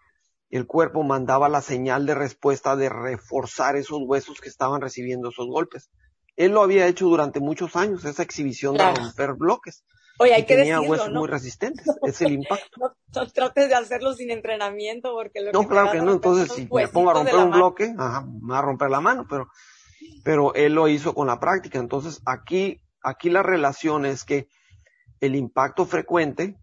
el 0.50 0.66
cuerpo 0.66 1.04
mandaba 1.04 1.50
la 1.50 1.62
señal 1.62 2.06
de 2.06 2.16
respuesta 2.16 2.76
de 2.76 2.90
reforzar 2.90 3.76
esos 3.76 4.00
huesos 4.02 4.42
que 4.42 4.50
estaban 4.50 4.82
recibiendo 4.82 5.30
esos 5.30 5.48
golpes. 5.48 5.90
Él 6.36 6.54
lo 6.54 6.62
había 6.62 6.88
hecho 6.88 7.06
durante 7.06 7.40
muchos 7.40 7.76
años, 7.76 8.06
esa 8.06 8.24
exhibición 8.24 8.76
de 8.76 8.94
romper 8.94 9.34
bloques. 9.34 9.84
Oye, 10.20 10.34
hay 10.34 10.46
que 10.46 10.56
tenía 10.56 10.82
huesos 10.82 11.12
muy 11.12 11.28
resistentes, 11.28 11.86
es 12.04 12.22
el 12.22 12.34
impacto. 12.34 12.96
No, 13.16 13.28
trates 13.28 13.70
de 13.70 13.76
hacerlo 13.76 14.14
sin 14.14 14.32
entrenamiento 14.32 15.14
porque 15.14 15.52
No, 15.54 15.68
claro 15.68 15.92
que 15.92 16.02
no, 16.02 16.12
entonces 16.14 16.52
si 16.52 16.68
me 16.72 16.88
pongo 16.88 17.12
a 17.12 17.14
romper 17.14 17.36
un 17.36 17.52
bloque, 17.52 17.94
ajá, 17.98 18.26
me 18.42 18.54
va 18.54 18.60
a 18.60 18.62
romper 18.64 18.90
la 18.90 19.02
mano, 19.02 19.26
pero 19.30 19.48
pero 20.24 20.54
él 20.54 20.74
lo 20.74 20.88
hizo 20.88 21.14
con 21.14 21.28
la 21.28 21.40
práctica. 21.40 21.80
Entonces, 21.80 22.22
aquí 22.26 22.82
aquí 23.02 23.30
la 23.30 23.44
relación 23.44 24.06
es 24.06 24.24
que 24.24 24.48
el 25.22 25.36
impacto 25.36 25.86
frecuente 25.86 26.58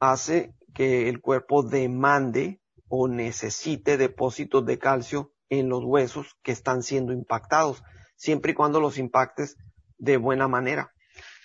hace 0.00 0.54
que 0.74 1.08
el 1.08 1.20
cuerpo 1.20 1.62
demande 1.62 2.60
o 2.96 3.08
necesite 3.08 3.96
depósitos 3.96 4.64
de 4.64 4.78
calcio 4.78 5.32
en 5.48 5.68
los 5.68 5.84
huesos 5.84 6.36
que 6.42 6.52
están 6.52 6.82
siendo 6.82 7.12
impactados, 7.12 7.82
siempre 8.16 8.52
y 8.52 8.54
cuando 8.54 8.80
los 8.80 8.98
impactes 8.98 9.56
de 9.98 10.16
buena 10.16 10.48
manera. 10.48 10.92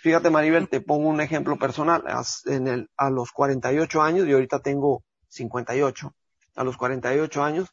Fíjate, 0.02 0.30
Maribel, 0.30 0.70
te 0.70 0.80
pongo 0.80 1.10
un 1.10 1.22
ejemplo 1.22 1.58
personal. 1.58 2.04
En 2.46 2.68
el, 2.68 2.90
a 2.96 3.10
los 3.10 3.32
48 3.32 4.02
años, 4.02 4.28
y 4.28 4.32
ahorita 4.32 4.62
tengo 4.62 5.04
58, 5.30 6.14
a 6.56 6.64
los 6.64 6.78
48 6.78 7.44
años 7.44 7.70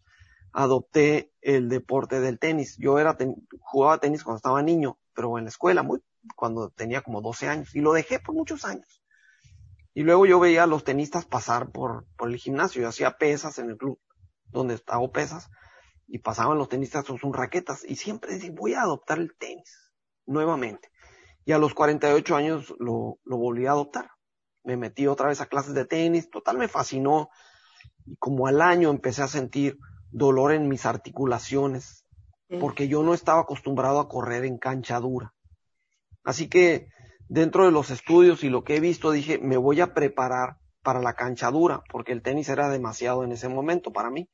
adopté 0.53 1.33
el 1.43 1.69
deporte 1.69 2.19
del 2.21 2.39
tenis. 2.39 2.77
Yo 2.79 2.99
era 2.99 3.17
jugaba 3.61 3.99
tenis 3.99 4.25
cuando 4.25 4.39
estaba 4.39 4.63
niño, 4.63 4.99
pero 5.15 5.37
en 5.37 5.45
la 5.45 5.51
escuela, 5.51 5.83
muy, 5.83 6.01
cuando 6.35 6.71
tenía 6.71 7.03
como 7.03 7.21
12 7.21 7.49
años, 7.49 7.77
y 7.77 7.81
lo 7.81 7.93
dejé 7.93 8.21
por 8.21 8.35
muchos 8.35 8.65
años. 8.65 9.03
Y 9.97 10.03
luego 10.03 10.27
yo 10.27 10.39
veía 10.39 10.65
a 10.65 10.67
los 10.67 10.85
tenistas 10.85 11.25
pasar 11.25 11.71
por, 11.73 12.05
por 12.19 12.29
el 12.29 12.37
gimnasio. 12.37 12.83
Yo 12.83 12.89
hacía 12.89 13.17
pesas 13.17 13.59
en 13.59 13.71
el 13.71 13.79
club 13.79 13.99
donde 14.45 14.79
hago 14.89 15.11
pesas 15.11 15.49
y 16.07 16.19
pasaban 16.19 16.59
los 16.59 16.69
tenistas 16.69 17.07
con 17.07 17.17
sus 17.17 17.35
raquetas 17.35 17.83
y 17.83 17.97
siempre 17.97 18.35
decía, 18.35 18.53
voy 18.55 18.75
a 18.75 18.83
adoptar 18.83 19.19
el 19.21 19.35
tenis 19.39 19.95
nuevamente. 20.27 20.91
Y 21.47 21.53
a 21.53 21.59
los 21.59 21.73
48 21.73 22.37
años 22.37 22.75
lo, 22.79 23.21
lo 23.25 23.39
volví 23.39 23.65
a 23.65 23.71
adoptar. 23.71 24.11
Me 24.65 24.77
metí 24.77 25.07
otra 25.07 25.29
vez 25.29 25.41
a 25.41 25.47
clases 25.47 25.73
de 25.73 25.87
tenis, 25.87 26.29
total 26.29 26.59
me 26.59 26.69
fascinó. 26.69 27.31
Y 28.05 28.17
como 28.17 28.49
al 28.49 28.61
año 28.61 28.91
empecé 28.91 29.23
a 29.23 29.29
sentir 29.29 29.79
dolor 30.11 30.53
en 30.53 30.69
mis 30.69 30.85
articulaciones, 30.85 32.05
porque 32.61 32.87
yo 32.87 33.03
no 33.03 33.15
estaba 33.15 33.41
acostumbrado 33.41 33.99
a 34.01 34.11
correr 34.11 34.45
en 34.45 34.59
cancha 34.59 35.01
dura. 35.01 35.33
Así 36.23 36.51
que 36.51 36.91
dentro 37.29 37.65
de 37.65 37.73
los 37.73 37.91
estudios 37.91 38.45
y 38.45 38.49
lo 38.49 38.65
que 38.65 38.77
he 38.77 38.81
visto, 38.81 39.11
dije, 39.11 39.39
me 39.39 39.57
voy 39.57 39.81
a 39.81 39.95
preparar 39.95 40.57
para 40.83 41.01
la 41.01 41.15
cancha 41.15 41.51
dura, 41.51 41.83
porque 41.91 42.13
el 42.13 42.23
tenis 42.23 42.49
era 42.49 42.69
demasiado 42.69 43.25
en 43.25 43.33
ese 43.33 43.49
momento 43.49 43.93
para 43.93 44.11
mí. 44.11 44.29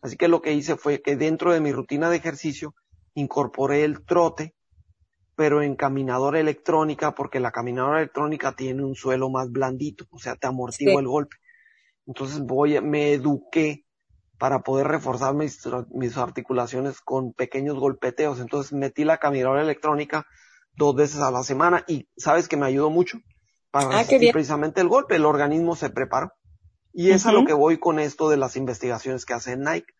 Así 0.00 0.16
que 0.16 0.28
lo 0.28 0.40
que 0.40 0.52
hice 0.52 0.76
fue 0.76 1.02
que 1.02 1.16
dentro 1.16 1.52
de 1.52 1.60
mi 1.60 1.72
rutina 1.72 2.08
de 2.08 2.16
ejercicio 2.16 2.74
incorporé 3.14 3.84
el 3.84 4.04
trote, 4.04 4.54
pero 5.36 5.62
en 5.62 5.76
caminadora 5.76 6.40
electrónica, 6.40 7.14
porque 7.14 7.40
la 7.40 7.50
caminadora 7.50 7.98
electrónica 7.98 8.52
tiene 8.52 8.84
un 8.84 8.94
suelo 8.94 9.28
más 9.28 9.50
blandito, 9.50 10.06
o 10.10 10.18
sea, 10.18 10.36
te 10.36 10.46
amortigua 10.46 11.00
el 11.00 11.08
golpe. 11.08 11.36
Entonces 12.06 12.40
voy, 12.40 12.80
me 12.80 13.12
eduqué 13.12 13.84
para 14.38 14.62
poder 14.62 14.88
reforzar 14.88 15.34
mis, 15.34 15.62
mis 15.90 16.16
articulaciones 16.16 17.00
con 17.00 17.32
pequeños 17.32 17.78
golpeteos. 17.78 18.40
Entonces 18.40 18.72
metí 18.72 19.04
la 19.04 19.18
caminadora 19.18 19.62
electrónica 19.62 20.26
dos 20.76 20.94
veces 20.94 21.20
a 21.20 21.30
la 21.30 21.42
semana 21.42 21.84
y 21.86 22.08
sabes 22.16 22.48
que 22.48 22.56
me 22.56 22.66
ayudó 22.66 22.90
mucho 22.90 23.18
para 23.70 24.00
ah, 24.00 24.04
precisamente 24.06 24.80
el 24.82 24.88
golpe, 24.88 25.16
el 25.16 25.24
organismo 25.24 25.76
se 25.76 25.90
preparó. 25.90 26.32
Y 26.92 27.10
es 27.10 27.24
a 27.24 27.32
lo 27.32 27.46
que 27.46 27.54
voy 27.54 27.78
con 27.78 27.98
esto 27.98 28.28
de 28.28 28.36
las 28.36 28.56
investigaciones 28.56 29.24
que 29.24 29.32
hace 29.32 29.56
Nike. 29.56 29.94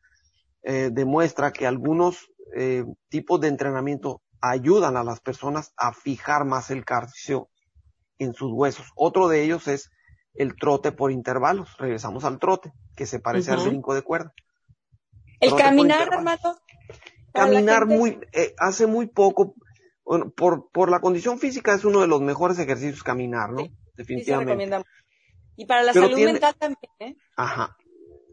Eh, 0.63 0.91
demuestra 0.93 1.53
que 1.53 1.67
algunos 1.67 2.29
eh, 2.55 2.85
tipos 3.09 3.41
de 3.41 3.49
entrenamiento 3.49 4.21
ayudan 4.43 4.99
a 4.99 5.05
las 5.05 5.21
personas 5.21 5.73
a 5.79 5.95
fijar 5.95 6.45
más 6.45 6.71
el 6.71 6.85
calcio 6.85 7.49
en 8.19 8.35
sus 8.35 8.53
huesos. 8.53 8.87
Otro 8.95 9.29
de 9.29 9.43
ellos 9.43 9.69
es 9.69 9.91
el 10.35 10.55
trote 10.57 10.93
por 10.93 11.11
intervalos. 11.11 11.77
Regresamos 11.79 12.25
al 12.25 12.39
trote, 12.39 12.73
que 12.95 13.07
se 13.07 13.21
parece 13.21 13.53
al 13.53 13.67
brinco 13.67 13.95
de 13.95 14.03
cuerda. 14.03 14.35
El 15.41 15.55
caminar. 15.57 16.11
Caminar 17.33 17.87
muy, 17.87 18.21
eh, 18.33 18.55
hace 18.59 18.87
muy 18.87 19.07
poco, 19.07 19.55
bueno, 20.13 20.29
por, 20.29 20.71
por 20.71 20.91
la 20.91 21.01
condición 21.01 21.39
física 21.39 21.73
es 21.73 21.87
uno 21.87 22.03
de 22.03 22.07
los 22.07 22.21
mejores 22.21 22.59
ejercicios 22.59 23.03
caminar, 23.03 23.51
¿no? 23.51 23.67
Definitivamente. 23.97 24.85
y 25.57 25.65
para 25.65 25.85
la 25.85 25.95
salud 25.95 26.19
mental 26.19 26.55
también, 26.59 26.93
¿eh? 26.99 27.17
Ajá. 27.35 27.79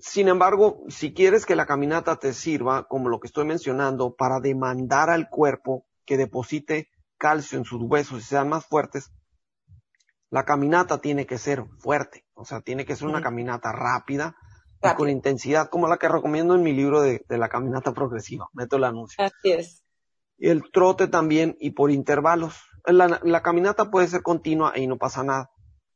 Sin 0.01 0.27
embargo, 0.27 0.83
si 0.89 1.13
quieres 1.13 1.45
que 1.45 1.55
la 1.55 1.65
caminata 1.65 2.17
te 2.17 2.33
sirva, 2.33 2.85
como 2.89 3.07
lo 3.07 3.21
que 3.21 3.27
estoy 3.27 3.45
mencionando, 3.45 4.13
para 4.13 4.41
demandar 4.41 5.09
al 5.09 5.29
cuerpo 5.29 5.85
que 6.05 6.17
deposite 6.17 6.89
calcio 7.17 7.57
en 7.57 7.63
sus 7.63 7.81
huesos 7.81 8.19
y 8.19 8.23
sean 8.23 8.49
más 8.49 8.65
fuertes, 8.65 9.13
la 10.29 10.43
caminata 10.43 10.99
tiene 10.99 11.25
que 11.25 11.37
ser 11.37 11.63
fuerte, 11.77 12.25
o 12.33 12.43
sea, 12.43 12.59
tiene 12.59 12.83
que 12.83 12.97
ser 12.97 13.07
una 13.07 13.21
caminata 13.21 13.71
rápida, 13.71 14.35
y 14.83 14.95
con 14.95 15.07
intensidad, 15.07 15.69
como 15.69 15.87
la 15.87 15.95
que 15.95 16.09
recomiendo 16.09 16.55
en 16.55 16.61
mi 16.61 16.73
libro 16.73 16.99
de, 16.99 17.23
de 17.29 17.37
la 17.37 17.47
caminata 17.47 17.93
progresiva. 17.93 18.49
Meto 18.51 18.75
el 18.75 18.83
anuncio. 18.83 19.23
Así 19.23 19.53
es 19.53 19.81
el 20.39 20.63
trote 20.71 21.07
también 21.07 21.57
y 21.59 21.71
por 21.71 21.91
intervalos. 21.91 22.55
La, 22.85 23.41
caminata 23.41 23.91
puede 23.91 24.07
ser 24.07 24.23
continua 24.23 24.73
y 24.75 24.87
no 24.87 24.97
pasa 24.97 25.23
nada, 25.23 25.51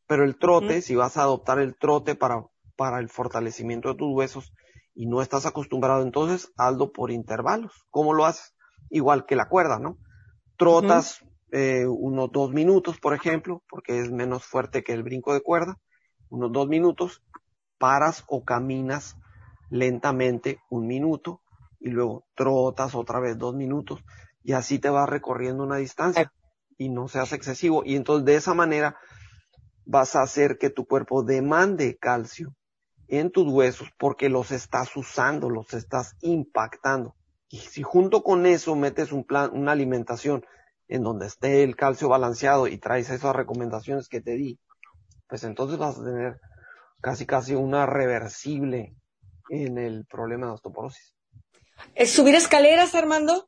pero 0.06 0.24
el 0.24 0.38
trote, 0.38 0.82
si 0.82 0.96
vas 0.96 1.18
a 1.18 1.24
adoptar 1.24 1.60
el 1.60 1.76
trote 1.76 2.16
para, 2.16 2.46
para 2.76 3.00
el 3.00 3.10
fortalecimiento 3.10 3.90
de 3.90 3.96
tus 3.96 4.14
huesos 4.14 4.54
y 4.94 5.08
no 5.08 5.22
estás 5.22 5.46
acostumbrado, 5.46 6.04
entonces 6.04 6.52
hazlo 6.58 6.92
por 6.92 7.10
intervalos. 7.10 7.86
¿Cómo 7.90 8.14
lo 8.14 8.26
haces? 8.26 8.54
Igual 8.90 9.26
que 9.26 9.36
la 9.36 9.48
cuerda, 9.48 9.80
¿no? 9.80 9.98
Trotas 10.58 11.26
eh, 11.52 11.86
unos 11.88 12.32
dos 12.32 12.52
minutos, 12.52 13.00
por 13.00 13.14
ejemplo, 13.14 13.64
porque 13.70 14.00
es 14.00 14.12
menos 14.12 14.44
fuerte 14.44 14.84
que 14.84 14.94
el 14.94 15.04
brinco 15.04 15.34
de 15.34 15.42
cuerda, 15.42 15.80
unos 16.30 16.52
dos 16.52 16.68
minutos, 16.68 17.24
paras 17.78 18.24
o 18.28 18.44
caminas 18.44 19.18
lentamente 19.70 20.60
un 20.70 20.86
minuto 20.86 21.42
y 21.80 21.90
luego 21.90 22.26
trotas 22.36 22.94
otra 22.96 23.20
vez 23.20 23.38
dos 23.38 23.56
minutos 23.56 24.04
y 24.44 24.54
así 24.54 24.80
te 24.80 24.90
vas 24.90 25.10
recorriendo 25.10 25.64
una 25.64 25.78
distancia 25.78 26.32
y 26.78 26.90
no 26.90 27.08
seas 27.08 27.34
excesivo. 27.34 27.84
Y 27.86 27.96
entonces 27.96 28.26
de 28.26 28.36
esa 28.36 28.54
manera 28.54 28.98
vas 29.86 30.16
a 30.16 30.22
hacer 30.22 30.58
que 30.58 30.70
tu 30.70 30.86
cuerpo 30.86 31.24
demande 31.24 31.98
calcio 31.98 32.56
en 33.08 33.32
tus 33.32 33.48
huesos 33.52 33.90
porque 33.98 34.30
los 34.30 34.52
estás 34.52 34.96
usando, 34.96 35.50
los 35.50 35.74
estás 35.74 36.16
impactando. 36.22 37.16
Y 37.50 37.60
si 37.60 37.84
junto 37.84 38.24
con 38.24 38.46
eso 38.46 38.76
metes 38.76 39.12
un 39.12 39.24
plan, 39.24 39.52
una 39.54 39.74
alimentación 39.74 40.46
en 40.88 41.04
donde 41.04 41.28
esté 41.28 41.64
el 41.64 41.76
calcio 41.76 42.10
balanceado 42.10 42.68
y 42.68 42.78
traes 42.78 43.10
esas 43.10 43.36
recomendaciones 43.36 44.08
que 44.08 44.22
te 44.22 44.32
di, 44.32 44.60
pues 45.28 45.44
entonces 45.44 45.78
vas 45.78 45.98
a 46.00 46.04
tener 46.04 46.40
casi 47.02 47.26
casi 47.26 47.54
una 47.56 47.86
reversible 47.86 48.96
en 49.50 49.78
el 49.78 50.06
problema 50.06 50.48
de 50.48 50.54
osteoporosis. 50.54 51.14
¿Es 51.96 52.12
subir 52.12 52.36
escaleras, 52.36 52.96
Armando? 52.96 53.46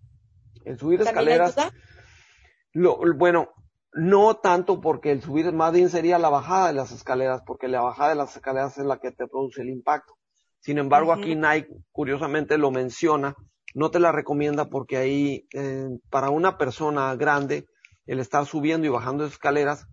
El 0.65 0.77
subir 0.77 1.01
escaleras. 1.01 1.55
Lo, 2.73 2.99
bueno, 3.15 3.53
no 3.93 4.35
tanto 4.35 4.81
porque 4.81 5.11
el 5.11 5.21
subir 5.21 5.51
más 5.53 5.71
bien 5.71 5.89
sería 5.89 6.19
la 6.19 6.29
bajada 6.29 6.67
de 6.67 6.73
las 6.73 6.91
escaleras, 6.91 7.41
porque 7.45 7.69
la 7.69 7.81
bajada 7.81 8.09
de 8.09 8.15
las 8.15 8.35
escaleras 8.35 8.77
es 8.77 8.85
la 8.85 8.99
que 8.99 9.11
te 9.11 9.27
produce 9.27 9.61
el 9.61 9.69
impacto. 9.69 10.17
Sin 10.59 10.77
embargo, 10.77 11.13
aquí 11.13 11.35
Nike, 11.35 11.69
curiosamente, 11.91 12.57
lo 12.57 12.71
menciona, 12.71 13.35
no 13.73 13.91
te 13.91 13.99
la 13.99 14.11
recomienda 14.11 14.69
porque 14.69 14.97
ahí, 14.97 15.47
eh, 15.53 15.87
para 16.09 16.29
una 16.31 16.57
persona 16.57 17.15
grande, 17.15 17.67
el 18.05 18.19
estar 18.19 18.45
subiendo 18.45 18.87
y 18.87 18.89
bajando 18.89 19.25
escaleras, 19.25 19.85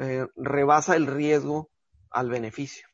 eh, 0.00 0.26
rebasa 0.34 0.96
el 0.96 1.06
riesgo 1.06 1.70
al 2.10 2.30
beneficio. 2.30 2.86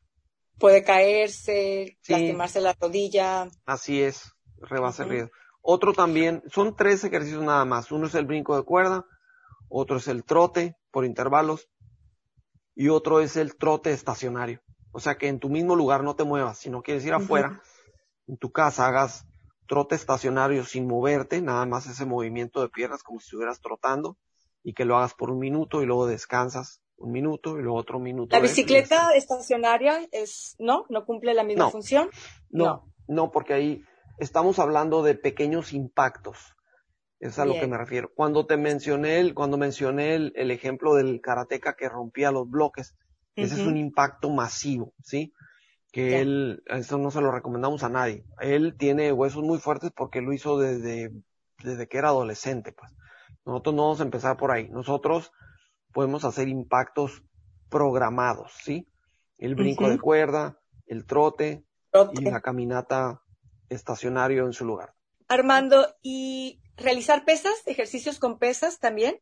Puede 0.59 0.83
caerse, 0.83 1.97
lastimarse 2.07 2.61
la 2.61 2.73
rodilla. 2.73 3.47
Así 3.65 4.01
es, 4.01 4.31
rebasa 4.57 5.03
el 5.03 5.09
riesgo. 5.09 5.31
Otro 5.67 5.93
también, 5.93 6.43
son 6.45 6.75
tres 6.75 7.03
ejercicios 7.03 7.41
nada 7.41 7.65
más. 7.65 7.91
Uno 7.91 8.05
es 8.05 8.13
el 8.13 8.27
brinco 8.27 8.55
de 8.55 8.61
cuerda, 8.61 9.03
otro 9.67 9.97
es 9.97 10.07
el 10.07 10.23
trote 10.23 10.77
por 10.91 11.05
intervalos 11.05 11.71
y 12.75 12.89
otro 12.89 13.19
es 13.19 13.35
el 13.35 13.55
trote 13.55 13.91
estacionario. 13.91 14.61
O 14.91 14.99
sea 14.99 15.17
que 15.17 15.27
en 15.27 15.39
tu 15.39 15.49
mismo 15.49 15.75
lugar 15.75 16.03
no 16.03 16.15
te 16.15 16.23
muevas. 16.23 16.59
Si 16.59 16.69
no 16.69 16.83
quieres 16.83 17.03
ir 17.03 17.15
afuera, 17.15 17.63
en 18.27 18.37
tu 18.37 18.51
casa 18.51 18.85
hagas 18.85 19.25
trote 19.67 19.95
estacionario 19.95 20.63
sin 20.65 20.85
moverte, 20.85 21.41
nada 21.41 21.65
más 21.65 21.87
ese 21.87 22.05
movimiento 22.05 22.61
de 22.61 22.69
piernas 22.69 23.01
como 23.01 23.19
si 23.19 23.25
estuvieras 23.25 23.59
trotando 23.59 24.19
y 24.61 24.75
que 24.75 24.85
lo 24.85 24.95
hagas 24.97 25.15
por 25.15 25.31
un 25.31 25.39
minuto 25.39 25.81
y 25.81 25.87
luego 25.87 26.05
descansas 26.05 26.79
un 26.97 27.11
minuto 27.11 27.57
y 27.57 27.63
luego 27.63 27.79
otro 27.79 27.99
minuto. 27.99 28.35
¿La 28.35 28.39
bicicleta 28.39 29.15
estacionaria 29.15 30.07
es, 30.11 30.55
no? 30.59 30.85
¿No 30.89 31.05
cumple 31.05 31.33
la 31.33 31.43
misma 31.43 31.71
función? 31.71 32.11
No, 32.51 32.93
no, 33.07 33.31
porque 33.31 33.53
ahí 33.55 33.83
estamos 34.17 34.59
hablando 34.59 35.03
de 35.03 35.15
pequeños 35.15 35.73
impactos. 35.73 36.55
Es 37.19 37.39
a 37.39 37.45
lo 37.45 37.53
que 37.53 37.67
me 37.67 37.77
refiero. 37.77 38.11
Cuando 38.13 38.45
te 38.45 38.57
mencioné 38.57 39.19
el, 39.19 39.33
cuando 39.33 39.57
mencioné 39.57 40.15
el, 40.15 40.51
ejemplo 40.51 40.95
del 40.95 41.21
karateca 41.21 41.75
que 41.75 41.89
rompía 41.89 42.31
los 42.31 42.49
bloques, 42.49 42.95
ese 43.35 43.55
es 43.55 43.67
un 43.67 43.77
impacto 43.77 44.29
masivo, 44.29 44.93
¿sí? 45.01 45.33
Que 45.91 46.19
él, 46.19 46.63
eso 46.67 46.97
no 46.97 47.09
se 47.11 47.21
lo 47.21 47.31
recomendamos 47.31 47.83
a 47.83 47.89
nadie. 47.89 48.25
Él 48.41 48.75
tiene 48.77 49.11
huesos 49.11 49.43
muy 49.43 49.59
fuertes 49.59 49.91
porque 49.95 50.21
lo 50.21 50.33
hizo 50.33 50.59
desde, 50.59 51.11
desde 51.63 51.87
que 51.87 51.97
era 51.97 52.09
adolescente, 52.09 52.73
pues. 52.73 52.91
Nosotros 53.45 53.75
no 53.75 53.83
vamos 53.83 54.01
a 54.01 54.05
empezar 54.05 54.37
por 54.37 54.51
ahí. 54.51 54.69
Nosotros 54.69 55.31
podemos 55.93 56.25
hacer 56.25 56.47
impactos 56.47 57.23
programados, 57.69 58.51
¿sí? 58.61 58.87
El 59.37 59.55
brinco 59.55 59.89
de 59.89 59.99
cuerda, 59.99 60.59
el 60.85 61.05
trote, 61.05 61.65
y 62.13 62.21
la 62.25 62.41
caminata 62.41 63.21
estacionario 63.69 64.45
en 64.45 64.53
su 64.53 64.65
lugar. 64.65 64.93
Armando, 65.27 65.95
¿y 66.01 66.61
realizar 66.77 67.25
pesas, 67.25 67.53
ejercicios 67.65 68.19
con 68.19 68.37
pesas 68.37 68.79
también? 68.79 69.19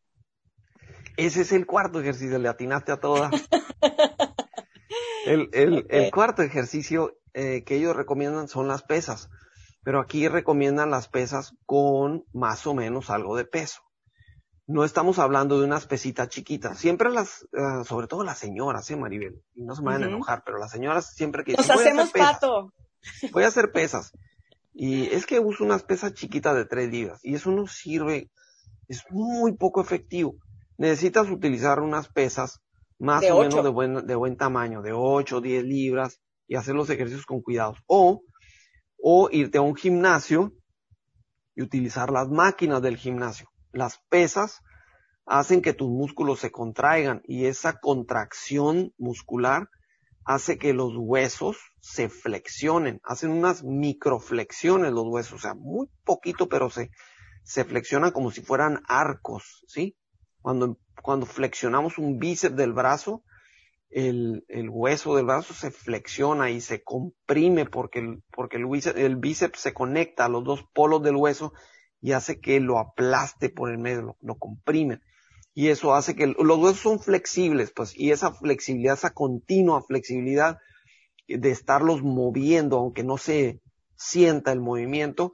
Ese 1.17 1.41
es 1.41 1.51
el 1.51 1.65
cuarto 1.65 1.99
ejercicio, 1.99 2.39
le 2.39 2.49
atinaste 2.49 2.91
a 2.91 2.99
todas. 2.99 3.31
el, 5.25 5.49
el, 5.53 5.85
el, 5.89 6.11
cuarto 6.11 6.41
ejercicio 6.41 7.17
eh, 7.33 7.63
que 7.63 7.75
ellos 7.75 7.95
recomiendan 7.95 8.47
son 8.47 8.67
las 8.67 8.83
pesas, 8.83 9.29
pero 9.83 9.99
aquí 9.99 10.27
recomiendan 10.27 10.89
las 10.89 11.07
pesas 11.07 11.55
con 11.65 12.25
más 12.33 12.65
o 12.67 12.73
menos 12.73 13.09
algo 13.09 13.37
de 13.37 13.45
peso 13.45 13.81
no 14.67 14.83
estamos 14.83 15.19
hablando 15.19 15.59
de 15.59 15.65
unas 15.65 15.85
pesitas 15.85 16.29
chiquitas. 16.29 16.77
Siempre 16.77 17.09
las, 17.09 17.45
uh, 17.53 17.83
sobre 17.83 18.07
todo 18.07 18.23
las 18.23 18.37
señoras, 18.37 18.89
¿eh, 18.89 18.95
Maribel? 18.95 19.41
Y 19.55 19.63
no 19.63 19.75
se 19.75 19.81
me 19.81 19.91
van 19.91 20.03
a 20.03 20.07
enojar, 20.07 20.43
pero 20.45 20.57
las 20.57 20.71
señoras 20.71 21.13
siempre 21.13 21.43
que 21.43 21.53
Nos 21.53 21.69
hacemos 21.69 22.11
pato. 22.11 22.73
Voy 23.31 23.43
a 23.43 23.47
hacer 23.47 23.71
pesas. 23.71 24.13
Y 24.73 25.05
es 25.07 25.25
que 25.25 25.39
uso 25.39 25.63
unas 25.63 25.83
pesas 25.83 26.13
chiquitas 26.13 26.55
de 26.55 26.65
tres 26.65 26.89
libras. 26.89 27.19
Y 27.23 27.35
eso 27.35 27.51
no 27.51 27.67
sirve, 27.67 28.31
es 28.87 29.03
muy 29.09 29.55
poco 29.55 29.81
efectivo. 29.81 30.35
Necesitas 30.77 31.29
utilizar 31.29 31.79
unas 31.79 32.07
pesas 32.07 32.59
más 32.99 33.23
o 33.29 33.41
menos 33.41 33.63
de 33.63 33.69
buen, 33.69 34.07
de 34.07 34.15
buen 34.15 34.37
tamaño, 34.37 34.81
de 34.81 34.93
8 34.93 35.37
o 35.37 35.41
10 35.41 35.63
libras, 35.63 36.19
y 36.47 36.55
hacer 36.55 36.75
los 36.75 36.89
ejercicios 36.89 37.25
con 37.25 37.41
cuidado. 37.41 37.75
O, 37.87 38.23
o 38.97 39.29
irte 39.31 39.57
a 39.57 39.61
un 39.61 39.75
gimnasio 39.75 40.53
y 41.55 41.61
utilizar 41.61 42.11
las 42.11 42.29
máquinas 42.29 42.81
del 42.81 42.97
gimnasio 42.97 43.53
las 43.73 43.99
pesas 44.09 44.61
hacen 45.25 45.61
que 45.61 45.73
tus 45.73 45.89
músculos 45.89 46.39
se 46.39 46.51
contraigan 46.51 47.21
y 47.25 47.45
esa 47.45 47.73
contracción 47.79 48.93
muscular 48.97 49.67
hace 50.25 50.57
que 50.57 50.73
los 50.73 50.93
huesos 50.95 51.57
se 51.79 52.09
flexionen, 52.09 52.99
hacen 53.03 53.31
unas 53.31 53.63
microflexiones 53.63 54.91
los 54.91 55.05
huesos, 55.07 55.33
o 55.33 55.39
sea, 55.39 55.53
muy 55.53 55.89
poquito, 56.03 56.47
pero 56.47 56.69
se, 56.69 56.91
se 57.43 57.65
flexionan 57.65 58.11
como 58.11 58.31
si 58.31 58.41
fueran 58.41 58.81
arcos, 58.87 59.63
¿sí? 59.67 59.97
Cuando, 60.41 60.77
cuando 61.01 61.25
flexionamos 61.25 61.97
un 61.97 62.19
bíceps 62.19 62.55
del 62.55 62.73
brazo, 62.73 63.23
el, 63.89 64.45
el 64.47 64.69
hueso 64.69 65.15
del 65.15 65.25
brazo 65.25 65.53
se 65.53 65.71
flexiona 65.71 66.49
y 66.49 66.61
se 66.61 66.83
comprime 66.83 67.65
porque, 67.65 67.99
el, 67.99 68.23
porque 68.31 68.57
el, 68.57 68.65
bíceps, 68.65 68.97
el 68.97 69.17
bíceps 69.17 69.59
se 69.59 69.73
conecta 69.73 70.25
a 70.25 70.29
los 70.29 70.43
dos 70.43 70.63
polos 70.73 71.03
del 71.03 71.15
hueso 71.15 71.53
y 72.01 72.13
hace 72.13 72.39
que 72.39 72.59
lo 72.59 72.79
aplaste 72.79 73.49
por 73.49 73.71
el 73.71 73.77
medio, 73.77 74.01
lo, 74.01 74.17
lo 74.21 74.35
comprime. 74.35 75.01
Y 75.53 75.67
eso 75.67 75.93
hace 75.93 76.15
que 76.15 76.27
los 76.27 76.57
huesos 76.57 76.79
son 76.79 76.99
flexibles, 76.99 77.71
pues, 77.71 77.97
y 77.97 78.11
esa 78.11 78.33
flexibilidad, 78.33 78.95
esa 78.95 79.13
continua 79.13 79.83
flexibilidad 79.83 80.57
de 81.27 81.51
estarlos 81.51 82.01
moviendo, 82.01 82.77
aunque 82.77 83.03
no 83.03 83.17
se 83.17 83.61
sienta 83.95 84.51
el 84.51 84.59
movimiento, 84.59 85.33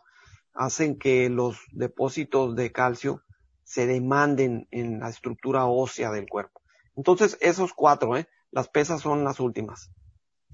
hacen 0.53 0.99
que 0.99 1.29
los 1.29 1.57
depósitos 1.71 2.55
de 2.55 2.71
calcio 2.71 3.23
se 3.63 3.87
demanden 3.87 4.67
en 4.71 4.99
la 4.99 5.09
estructura 5.09 5.67
ósea 5.67 6.11
del 6.11 6.27
cuerpo. 6.27 6.61
Entonces, 6.95 7.37
esos 7.39 7.73
cuatro, 7.73 8.17
¿eh? 8.17 8.27
Las 8.51 8.67
pesas 8.67 9.01
son 9.01 9.23
las 9.23 9.39
últimas. 9.39 9.91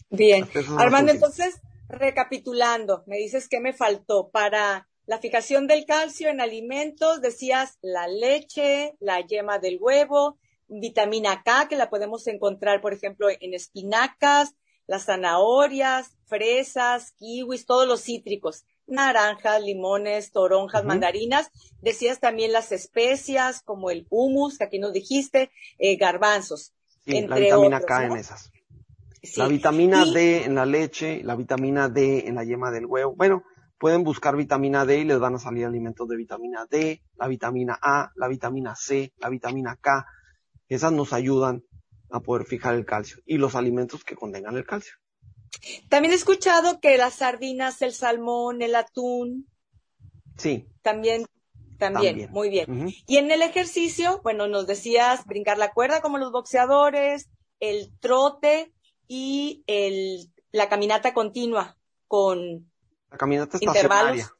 Bien. 0.09 0.47
Armando, 0.77 1.11
entonces, 1.11 1.59
recapitulando, 1.87 3.03
me 3.07 3.17
dices 3.17 3.47
qué 3.49 3.59
me 3.59 3.73
faltó 3.73 4.29
para 4.29 4.87
la 5.05 5.19
fijación 5.19 5.67
del 5.67 5.85
calcio 5.85 6.29
en 6.29 6.41
alimentos, 6.41 7.21
decías 7.21 7.77
la 7.81 8.07
leche, 8.07 8.95
la 8.99 9.21
yema 9.21 9.59
del 9.59 9.77
huevo, 9.79 10.37
vitamina 10.67 11.43
K, 11.43 11.67
que 11.67 11.75
la 11.75 11.89
podemos 11.89 12.25
encontrar, 12.27 12.81
por 12.81 12.93
ejemplo, 12.93 13.27
en 13.29 13.53
espinacas, 13.53 14.55
las 14.87 15.05
zanahorias, 15.05 16.17
fresas, 16.25 17.11
kiwis, 17.13 17.65
todos 17.65 17.87
los 17.87 18.01
cítricos, 18.01 18.65
naranjas, 18.87 19.61
limones, 19.61 20.31
toronjas, 20.31 20.85
mandarinas. 20.85 21.51
Decías 21.81 22.19
también 22.19 22.51
las 22.51 22.71
especias, 22.71 23.61
como 23.61 23.89
el 23.89 24.05
humus, 24.09 24.57
que 24.57 24.63
aquí 24.63 24.79
nos 24.79 24.93
dijiste, 24.93 25.51
eh, 25.77 25.95
garbanzos. 25.97 26.73
entre 27.05 27.29
la 27.29 27.35
vitamina 27.35 27.81
K 27.81 28.05
en 28.05 28.17
esas. 28.17 28.51
La 29.37 29.47
vitamina 29.47 30.05
D 30.05 30.43
en 30.43 30.55
la 30.55 30.65
leche, 30.65 31.23
la 31.23 31.35
vitamina 31.35 31.89
D 31.89 32.27
en 32.27 32.35
la 32.35 32.43
yema 32.43 32.71
del 32.71 32.85
huevo. 32.85 33.15
Bueno, 33.15 33.43
pueden 33.77 34.03
buscar 34.03 34.35
vitamina 34.35 34.85
D 34.85 34.99
y 34.99 35.03
les 35.03 35.19
van 35.19 35.35
a 35.35 35.39
salir 35.39 35.65
alimentos 35.65 36.07
de 36.07 36.15
vitamina 36.15 36.65
D, 36.69 37.03
la 37.17 37.27
vitamina 37.27 37.77
A, 37.81 38.11
la 38.15 38.27
vitamina 38.27 38.75
C, 38.75 39.13
la 39.17 39.29
vitamina 39.29 39.75
K. 39.75 40.05
Esas 40.67 40.91
nos 40.91 41.13
ayudan 41.13 41.63
a 42.09 42.19
poder 42.19 42.45
fijar 42.45 42.75
el 42.75 42.85
calcio 42.85 43.17
y 43.25 43.37
los 43.37 43.55
alimentos 43.55 44.03
que 44.03 44.15
contengan 44.15 44.55
el 44.55 44.65
calcio. 44.65 44.95
También 45.89 46.13
he 46.13 46.15
escuchado 46.15 46.79
que 46.79 46.97
las 46.97 47.15
sardinas, 47.15 47.81
el 47.81 47.93
salmón, 47.93 48.61
el 48.61 48.75
atún. 48.75 49.47
Sí. 50.37 50.67
También, 50.81 51.25
también, 51.77 52.29
muy 52.31 52.49
bien. 52.49 52.93
Y 53.07 53.17
en 53.17 53.31
el 53.31 53.41
ejercicio, 53.41 54.21
bueno, 54.23 54.47
nos 54.47 54.67
decías 54.67 55.25
brincar 55.25 55.57
la 55.57 55.71
cuerda 55.73 56.01
como 56.01 56.17
los 56.17 56.31
boxeadores, 56.31 57.29
el 57.59 57.91
trote 57.99 58.73
y 59.07 59.63
el, 59.67 60.31
la 60.51 60.69
caminata 60.69 61.13
continua 61.13 61.77
con 62.07 62.71
caminata 63.09 63.57
estacionaria. 63.57 64.31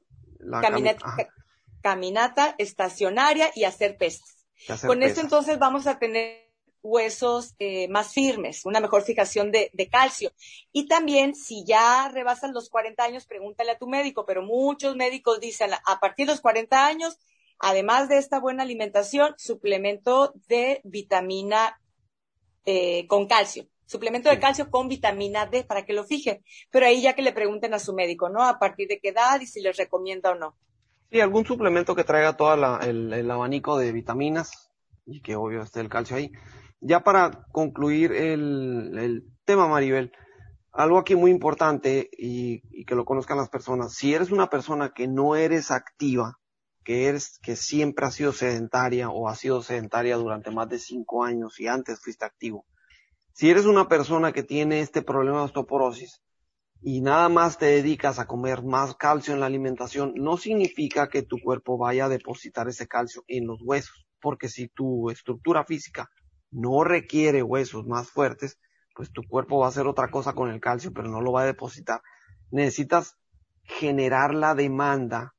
caminata, 1.82 2.56
estacionaria 2.58 3.51
y 3.56 3.63
hacer 3.63 3.97
pesas. 3.97 4.45
Con 4.86 5.04
esto 5.04 5.21
entonces 5.21 5.60
vamos 5.60 5.86
a 5.88 5.99
tener 5.99 6.45
huesos 6.82 7.55
eh, 7.59 7.88
más 7.88 8.13
firmes, 8.13 8.66
una 8.66 8.80
mejor 8.80 9.01
fijación 9.03 9.51
de, 9.51 9.89
calcio. 9.91 10.32
Y 10.72 10.88
también, 10.88 11.36
si 11.36 11.66
ya 11.66 12.09
rebasan 12.09 12.53
los 12.53 12.70
40 12.70 13.03
años, 13.03 13.26
pregúntale 13.26 13.72
a 13.72 13.78
tu 13.78 13.88
médico, 13.88 14.26
pero 14.26 14.43
muchos 14.43 14.95
médicos 14.95 15.39
dicen, 15.39 15.72
a 15.74 15.99
partir 15.99 16.28
de 16.28 16.34
los 16.34 16.41
40 16.41 16.86
años, 16.86 17.18
además 17.59 18.07
de 18.07 18.18
esta 18.18 18.39
buena 18.39 18.63
alimentación, 18.63 19.34
suplemento 19.38 20.34
de 20.47 20.82
vitamina 20.84 21.80
eh, 22.66 23.07
con 23.07 23.28
calcio 23.28 23.68
suplemento 23.86 24.29
de 24.29 24.39
calcio 24.39 24.69
con 24.69 24.88
vitamina 24.88 25.45
D 25.45 25.63
para 25.63 25.86
que 25.86 25.93
lo 25.93 26.03
fije. 26.03 26.43
Pero 26.71 26.86
ahí 26.86 27.01
ya 27.01 27.13
que 27.13 27.21
le 27.21 27.33
pregunten 27.33 27.73
a 27.73 27.79
su 27.79 27.93
médico, 27.93 28.29
¿no? 28.29 28.43
A 28.43 28.59
partir 28.59 28.88
de 28.88 28.99
qué 28.99 29.09
edad 29.09 29.39
y 29.41 29.47
si 29.47 29.61
les 29.61 29.77
recomienda 29.77 30.31
o 30.31 30.36
no. 30.36 30.55
Sí, 31.11 31.21
algún 31.21 31.45
suplemento 31.45 31.95
que 31.95 32.03
traiga 32.03 32.36
todo 32.36 32.53
el, 32.81 33.31
abanico 33.31 33.77
de 33.77 33.91
vitaminas 33.91 34.71
y 35.05 35.21
que 35.21 35.36
obvio 35.36 35.61
esté 35.61 35.79
el 35.81 35.89
calcio 35.89 36.17
ahí. 36.17 36.31
Ya 36.81 37.01
para 37.01 37.45
concluir 37.51 38.11
el, 38.11 39.23
tema, 39.45 39.67
Maribel, 39.67 40.11
algo 40.71 40.97
aquí 40.97 41.15
muy 41.15 41.31
importante 41.31 42.09
y, 42.11 42.61
y, 42.71 42.86
que 42.86 42.95
lo 42.95 43.05
conozcan 43.05 43.38
las 43.38 43.49
personas. 43.49 43.93
Si 43.93 44.13
eres 44.13 44.31
una 44.31 44.49
persona 44.49 44.91
que 44.93 45.07
no 45.07 45.36
eres 45.36 45.71
activa, 45.71 46.39
que 46.83 47.07
eres, 47.07 47.39
que 47.41 47.55
siempre 47.55 48.05
has 48.05 48.15
sido 48.15 48.33
sedentaria 48.33 49.09
o 49.09 49.29
has 49.29 49.39
sido 49.39 49.61
sedentaria 49.61 50.17
durante 50.17 50.51
más 50.51 50.67
de 50.69 50.79
cinco 50.79 51.23
años 51.23 51.59
y 51.59 51.67
antes 51.67 51.99
fuiste 52.01 52.25
activo, 52.25 52.65
si 53.36 53.49
eres 53.49 53.65
una 53.65 53.89
persona 53.89 54.31
que 54.31 54.43
tiene 54.43 54.79
este 54.79 55.01
problema 55.01 55.39
de 55.39 55.43
osteoporosis 55.43 56.21
y 56.81 57.01
nada 57.01 57.27
más 57.27 57.57
te 57.57 57.65
dedicas 57.65 58.17
a 58.17 58.27
comer 58.27 58.63
más 58.63 58.95
calcio 58.95 59.33
en 59.33 59.41
la 59.41 59.45
alimentación, 59.45 60.13
no 60.15 60.38
significa 60.38 61.09
que 61.09 61.21
tu 61.21 61.41
cuerpo 61.43 61.77
vaya 61.77 62.05
a 62.05 62.09
depositar 62.09 62.69
ese 62.69 62.88
calcio 62.88 63.25
en 63.27 63.45
los 63.45 63.59
huesos, 63.61 64.07
porque 64.21 64.47
si 64.47 64.69
tu 64.69 65.09
estructura 65.09 65.65
física 65.65 66.09
no 66.49 66.86
requiere 66.86 67.43
huesos 67.43 67.86
más 67.86 68.09
fuertes, 68.09 68.57
pues 68.95 69.11
tu 69.11 69.21
cuerpo 69.27 69.59
va 69.59 69.65
a 69.65 69.69
hacer 69.69 69.86
otra 69.86 70.09
cosa 70.09 70.31
con 70.31 70.49
el 70.49 70.61
calcio, 70.61 70.93
pero 70.93 71.09
no 71.09 71.19
lo 71.19 71.33
va 71.33 71.41
a 71.41 71.45
depositar. 71.45 71.99
Necesitas 72.51 73.17
generar 73.63 74.33
la 74.33 74.55
demanda 74.55 75.36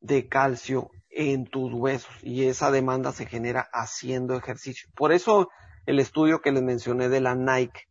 de 0.00 0.28
calcio 0.28 0.90
en 1.10 1.44
tus 1.44 1.74
huesos 1.74 2.14
y 2.22 2.46
esa 2.46 2.70
demanda 2.70 3.12
se 3.12 3.26
genera 3.26 3.68
haciendo 3.70 4.34
ejercicio. 4.34 4.88
Por 4.96 5.12
eso 5.12 5.50
el 5.86 5.98
estudio 5.98 6.40
que 6.40 6.52
les 6.52 6.62
mencioné 6.62 7.08
de 7.08 7.20
la 7.20 7.34
Nike 7.34 7.88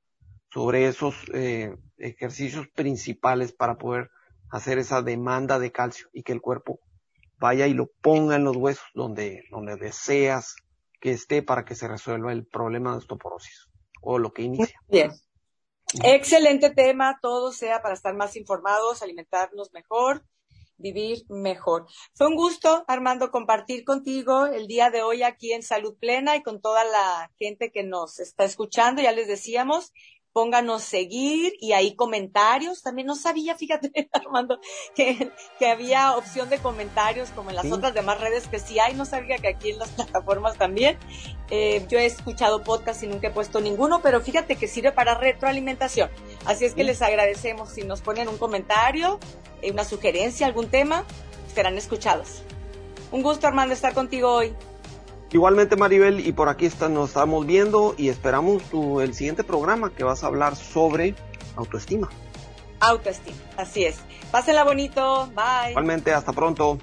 sobre 0.52 0.88
esos 0.88 1.16
eh, 1.34 1.76
ejercicios 1.98 2.68
principales 2.68 3.52
para 3.52 3.78
poder 3.78 4.12
hacer 4.52 4.78
esa 4.78 5.02
demanda 5.02 5.60
de 5.60 5.72
calcio 5.72 6.10
y 6.14 6.24
que 6.24 6.34
el 6.34 6.42
cuerpo 6.42 6.80
vaya 7.40 7.68
y 7.68 7.74
lo 7.74 7.88
ponga 8.02 8.36
en 8.36 8.44
los 8.44 8.56
huesos 8.56 8.86
donde, 8.94 9.44
donde 9.50 9.76
deseas 9.76 10.56
que 11.02 11.12
esté 11.12 11.42
para 11.42 11.66
que 11.66 11.76
se 11.76 11.88
resuelva 11.88 12.32
el 12.32 12.46
problema 12.46 12.92
de 12.92 12.98
osteoporosis 12.98 13.68
o 14.02 14.20
lo 14.20 14.32
que 14.32 14.44
inicia. 14.44 14.80
Bien. 14.88 15.12
Excelente 16.04 16.70
tema, 16.72 17.20
todo 17.22 17.52
sea 17.52 17.82
para 17.82 17.94
estar 17.94 18.16
más 18.16 18.36
informados, 18.36 19.04
alimentarnos 19.04 19.74
mejor, 19.74 20.24
vivir 20.78 21.24
mejor. 21.30 21.86
Fue 22.14 22.28
un 22.28 22.36
gusto, 22.36 22.84
Armando, 22.88 23.32
compartir 23.32 23.84
contigo 23.84 24.46
el 24.46 24.68
día 24.68 24.90
de 24.90 25.02
hoy 25.02 25.24
aquí 25.24 25.54
en 25.54 25.64
Salud 25.64 25.96
Plena 26.00 26.36
y 26.36 26.44
con 26.44 26.62
toda 26.62 26.84
la 26.84 27.32
gente 27.40 27.72
que 27.72 27.84
nos 27.84 28.20
está 28.20 28.44
escuchando. 28.44 29.02
Ya 29.02 29.12
les 29.12 29.28
decíamos, 29.28 29.92
pónganos 30.34 30.84
seguir 30.84 31.54
y 31.60 31.74
ahí 31.74 31.96
comentarios. 31.96 32.82
También 32.82 33.08
no 33.08 33.16
sabía, 33.16 33.56
fíjate, 33.56 34.10
Armando, 34.12 34.60
que, 34.96 35.32
que 35.60 35.68
había 35.68 36.18
opción 36.18 36.50
de 36.50 36.58
comentarios 36.58 37.30
como 37.30 37.52
en 37.52 37.56
las 37.56 37.72
otras 37.72 37.94
demás 37.94 38.20
redes 38.20 38.48
que 38.48 38.60
sí 38.60 38.80
hay. 38.80 38.96
No 38.96 39.06
sabía 39.06 39.38
que 39.38 39.48
aquí 39.48 39.72
en 39.72 39.80
las 39.80 39.90
plataformas 39.90 40.58
también. 40.58 40.98
Eh, 41.50 41.86
yo 41.88 42.00
he 42.00 42.06
escuchado 42.06 42.64
podcast 42.64 43.04
y 43.04 43.08
nunca 43.08 43.28
he 43.28 43.32
puesto 43.32 43.62
ninguno, 43.62 44.02
pero 44.02 44.22
fíjate 44.22 44.56
que 44.56 44.68
sirve 44.68 44.92
para 44.92 45.16
retroalimentación. 45.16 46.10
Así 46.46 46.66
es 46.66 46.74
que 46.74 46.84
les 46.84 47.02
agradecemos 47.02 47.70
si 47.70 47.84
nos 47.84 48.02
ponen 48.02 48.28
un 48.28 48.38
comentario, 48.38 49.20
eh, 49.62 49.72
una 49.72 49.84
sugerencia, 49.84 50.48
algún 50.48 50.70
tema, 50.70 51.06
serán 51.54 51.78
escuchados. 51.78 52.42
Un 53.12 53.22
gusto, 53.22 53.46
Armando, 53.46 53.76
estar 53.76 53.94
contigo 53.94 54.32
hoy. 54.32 54.56
Igualmente 55.34 55.76
Maribel, 55.76 56.26
y 56.26 56.32
por 56.32 56.48
aquí 56.48 56.68
está, 56.68 56.90
nos 56.90 57.10
estamos 57.10 57.48
viendo 57.48 57.96
y 57.98 58.10
esperamos 58.10 58.62
tu, 58.70 59.02
el 59.02 59.16
siguiente 59.16 59.44
programa 59.44 59.92
que 59.92 60.04
vas 60.04 60.24
a 60.24 60.28
hablar 60.28 60.56
sobre 60.56 61.16
autoestima. 61.56 62.08
Autoestima, 62.80 63.38
así 63.58 63.84
es. 63.84 63.98
Pásenla 64.32 64.64
bonito, 64.64 65.28
bye. 65.36 65.72
Igualmente, 65.72 66.14
hasta 66.14 66.34
pronto. 66.34 66.78